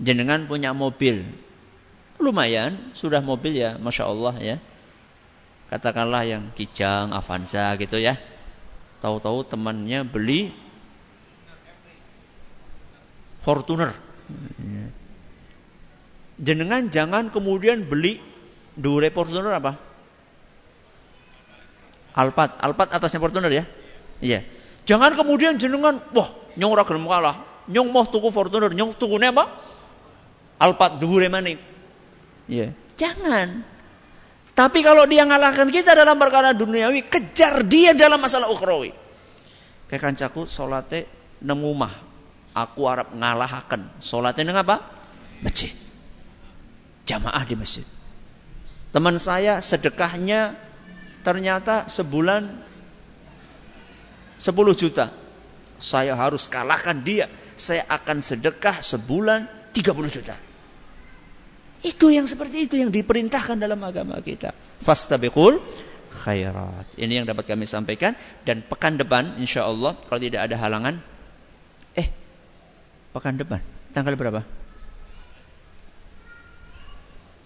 Jenengan 0.00 0.48
punya 0.48 0.72
mobil. 0.72 1.28
Lumayan, 2.16 2.74
sudah 2.96 3.20
mobil 3.20 3.60
ya, 3.60 3.76
Masya 3.76 4.04
Allah 4.08 4.34
ya. 4.40 4.56
Katakanlah 5.68 6.24
yang 6.24 6.48
Kijang, 6.56 7.12
Avanza 7.12 7.76
gitu 7.76 8.00
ya 8.00 8.16
Tahu-tahu 8.98 9.46
temannya 9.46 10.02
beli 10.02 10.50
Fortuner. 13.38 13.94
Jenengan 16.38 16.86
jangan 16.86 17.34
kemudian 17.34 17.82
beli 17.82 18.22
dure 18.78 19.10
Fortuner 19.10 19.58
apa? 19.58 19.74
Alphard, 22.14 22.58
Alphard 22.62 22.90
atasnya 22.94 23.18
Fortuner 23.18 23.50
ya? 23.50 23.64
Iya. 24.22 24.40
Jangan 24.86 25.18
kemudian 25.18 25.58
jenengan, 25.58 25.98
wah, 26.14 26.30
nyong 26.54 26.72
ora 26.72 26.86
gelem 26.86 27.06
kalah. 27.10 27.42
Nyong 27.68 27.88
mau 27.90 28.06
tuku 28.06 28.30
Fortuner, 28.30 28.70
nyong 28.70 28.94
tuku 28.94 29.18
apa? 29.18 29.44
Alphard 30.62 31.02
dure 31.02 31.26
mana? 31.26 31.54
Iya. 32.46 32.74
Jangan. 32.98 33.62
Tapi 34.58 34.82
kalau 34.82 35.06
dia 35.06 35.22
ngalahkan 35.22 35.70
kita 35.70 35.94
dalam 35.94 36.18
perkara 36.18 36.50
duniawi, 36.50 37.06
kejar 37.06 37.62
dia 37.62 37.94
dalam 37.94 38.18
masalah 38.18 38.50
ukhrawi. 38.50 38.90
Kayak 39.86 40.02
kancaku 40.02 40.50
salate 40.50 41.06
nemu 41.38 41.70
mah. 41.78 41.94
Aku 42.58 42.90
harap 42.90 43.14
ngalahkan. 43.14 43.86
Salatnya 44.02 44.50
neng 44.50 44.58
apa? 44.58 44.82
Masjid. 45.46 45.87
Jamaah 47.08 47.42
di 47.48 47.56
masjid. 47.56 47.86
Teman 48.92 49.16
saya 49.16 49.64
sedekahnya 49.64 50.52
ternyata 51.24 51.88
sebulan 51.88 52.52
10 54.36 54.52
juta. 54.76 55.08
Saya 55.80 56.12
harus 56.12 56.46
kalahkan 56.52 57.00
dia. 57.00 57.32
Saya 57.56 57.88
akan 57.88 58.20
sedekah 58.20 58.84
sebulan 58.84 59.48
30 59.72 60.16
juta. 60.20 60.36
Itu 61.80 62.10
yang 62.10 62.26
seperti 62.26 62.66
itu 62.68 62.74
yang 62.76 62.90
diperintahkan 62.90 63.56
dalam 63.56 63.78
agama 63.80 64.18
kita. 64.20 64.52
Fastabiqul 64.82 65.62
khairat. 66.10 66.98
Ini 66.98 67.22
yang 67.22 67.26
dapat 67.28 67.46
kami 67.46 67.64
sampaikan 67.64 68.18
dan 68.42 68.60
pekan 68.66 68.98
depan 68.98 69.38
insya 69.38 69.64
Allah 69.64 69.94
kalau 70.08 70.20
tidak 70.20 70.50
ada 70.50 70.56
halangan 70.58 70.98
eh 71.94 72.08
pekan 73.14 73.38
depan 73.38 73.62
tanggal 73.94 74.18
berapa? 74.18 74.57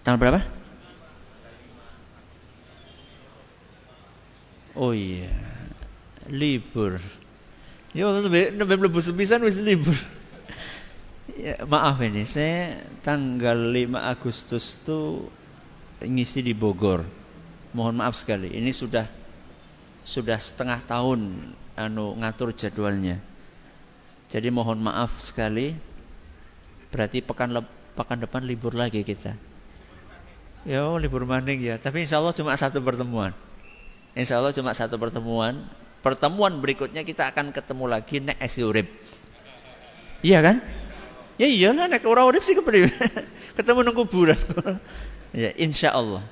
Tanggal 0.03 0.19
berapa? 0.19 0.41
Oh 4.75 4.91
iya. 4.91 5.31
Libur. 6.27 6.99
Ya 7.93 8.09
waktu 8.09 8.27
itu 8.27 8.63
lebih 8.63 8.99
sepisan 8.99 9.47
wis 9.47 9.61
libur. 9.63 9.95
Ya, 11.39 11.61
maaf 11.63 12.03
ini, 12.03 12.27
saya 12.27 12.83
tanggal 12.99 13.55
5 13.55 13.95
Agustus 13.95 14.75
itu 14.75 15.31
ngisi 16.03 16.43
di 16.43 16.51
Bogor. 16.51 17.07
Mohon 17.71 18.03
maaf 18.03 18.19
sekali, 18.19 18.51
ini 18.53 18.75
sudah 18.75 19.07
sudah 20.03 20.35
setengah 20.35 20.83
tahun 20.83 21.53
anu 21.79 22.19
ngatur 22.19 22.51
jadwalnya. 22.51 23.23
Jadi 24.27 24.51
mohon 24.51 24.83
maaf 24.83 25.15
sekali. 25.23 25.73
Berarti 26.91 27.23
pekan 27.23 27.61
pekan 27.95 28.19
depan 28.19 28.43
libur 28.43 28.75
lagi 28.75 29.01
kita. 29.01 29.52
Ya 30.63 30.87
libur 30.95 31.27
maning 31.27 31.59
ya. 31.59 31.75
Tapi 31.75 32.07
insya 32.07 32.23
Allah 32.23 32.31
cuma 32.31 32.55
satu 32.55 32.79
pertemuan. 32.79 33.35
Insya 34.15 34.39
Allah 34.39 34.55
cuma 34.55 34.71
satu 34.71 34.95
pertemuan. 34.95 35.59
Pertemuan 35.99 36.59
berikutnya 36.63 37.03
kita 37.03 37.31
akan 37.31 37.51
ketemu 37.51 37.85
lagi 37.87 38.23
nek 38.23 38.39
urip. 38.63 38.87
Iya 40.23 40.39
kan? 40.39 40.63
Ya 41.35 41.47
iyalah 41.51 41.91
nek 41.91 42.07
ora 42.07 42.23
urip 42.23 42.43
sih. 42.43 42.55
Ketemu 43.59 43.79
nang 43.83 43.95
kuburan. 43.95 44.39
ya 45.35 45.51
insya 45.59 45.91
Allah. 45.91 46.23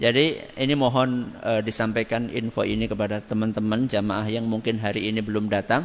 Jadi 0.00 0.40
ini 0.56 0.74
mohon 0.74 1.28
e, 1.44 1.60
disampaikan 1.60 2.32
info 2.32 2.64
ini 2.64 2.88
kepada 2.88 3.20
teman-teman 3.20 3.84
jamaah 3.84 4.24
yang 4.26 4.48
mungkin 4.48 4.80
hari 4.80 5.12
ini 5.12 5.20
belum 5.20 5.52
datang. 5.52 5.84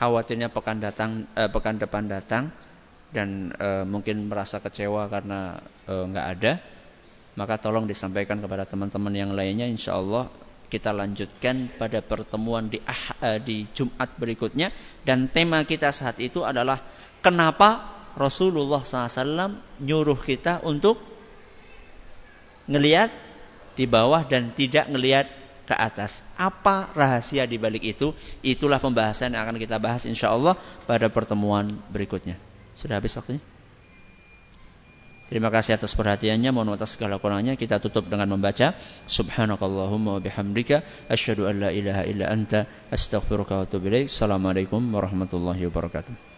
Khawatirnya 0.00 0.48
pekan 0.48 0.80
datang 0.80 1.28
e, 1.36 1.44
pekan 1.52 1.76
depan 1.76 2.08
datang 2.08 2.48
dan 3.12 3.52
e, 3.52 3.84
mungkin 3.84 4.32
merasa 4.32 4.58
kecewa 4.58 5.06
karena 5.12 5.60
nggak 5.86 6.26
ada. 6.40 6.52
Maka 7.36 7.60
tolong 7.60 7.84
disampaikan 7.84 8.40
kepada 8.40 8.64
teman-teman 8.64 9.12
yang 9.12 9.30
lainnya 9.36 9.68
insya 9.68 10.00
Allah 10.00 10.32
kita 10.66 10.90
lanjutkan 10.90 11.70
pada 11.78 12.02
pertemuan 12.02 12.66
di, 12.66 12.82
ah, 12.82 13.38
di 13.38 13.70
Jumat 13.70 14.18
berikutnya 14.18 14.74
dan 15.06 15.30
tema 15.30 15.62
kita 15.62 15.94
saat 15.94 16.18
itu 16.18 16.42
adalah 16.42 16.82
Kenapa 17.26 17.82
Rasulullah 18.14 18.86
SAW 18.86 19.82
nyuruh 19.82 20.20
kita 20.22 20.62
untuk 20.62 20.94
ngelihat 22.70 23.10
di 23.74 23.84
bawah 23.90 24.22
dan 24.22 24.54
tidak 24.54 24.86
ngelihat 24.86 25.26
ke 25.66 25.74
atas. 25.74 26.22
Apa 26.38 26.94
rahasia 26.94 27.44
di 27.44 27.58
balik 27.58 27.82
itu? 27.82 28.14
Itulah 28.46 28.78
pembahasan 28.78 29.34
yang 29.34 29.42
akan 29.42 29.58
kita 29.58 29.82
bahas 29.82 30.06
insya 30.06 30.30
Allah 30.30 30.54
pada 30.86 31.10
pertemuan 31.10 31.74
berikutnya. 31.90 32.38
Sudah 32.78 33.02
habis 33.02 33.18
waktunya? 33.18 33.42
Terima 35.26 35.50
kasih 35.50 35.74
atas 35.74 35.98
perhatiannya. 35.98 36.54
Mohon 36.54 36.78
atas 36.78 36.94
segala 36.94 37.18
kurangnya 37.18 37.58
kita 37.58 37.82
tutup 37.82 38.06
dengan 38.06 38.30
membaca 38.30 38.78
Subhanakallahumma 39.10 40.16
wa 40.16 40.20
bihamdika 40.22 40.86
asyhadu 41.10 41.50
an 41.50 41.66
la 41.66 41.70
ilaha 41.74 42.06
illa 42.06 42.30
anta 42.30 42.70
astaghfiruka 42.94 43.58
wa 43.58 43.62
atubu 43.66 43.90
ilaik. 43.90 44.06
Assalamualaikum 44.06 44.78
warahmatullahi 44.94 45.66
wabarakatuh. 45.66 46.35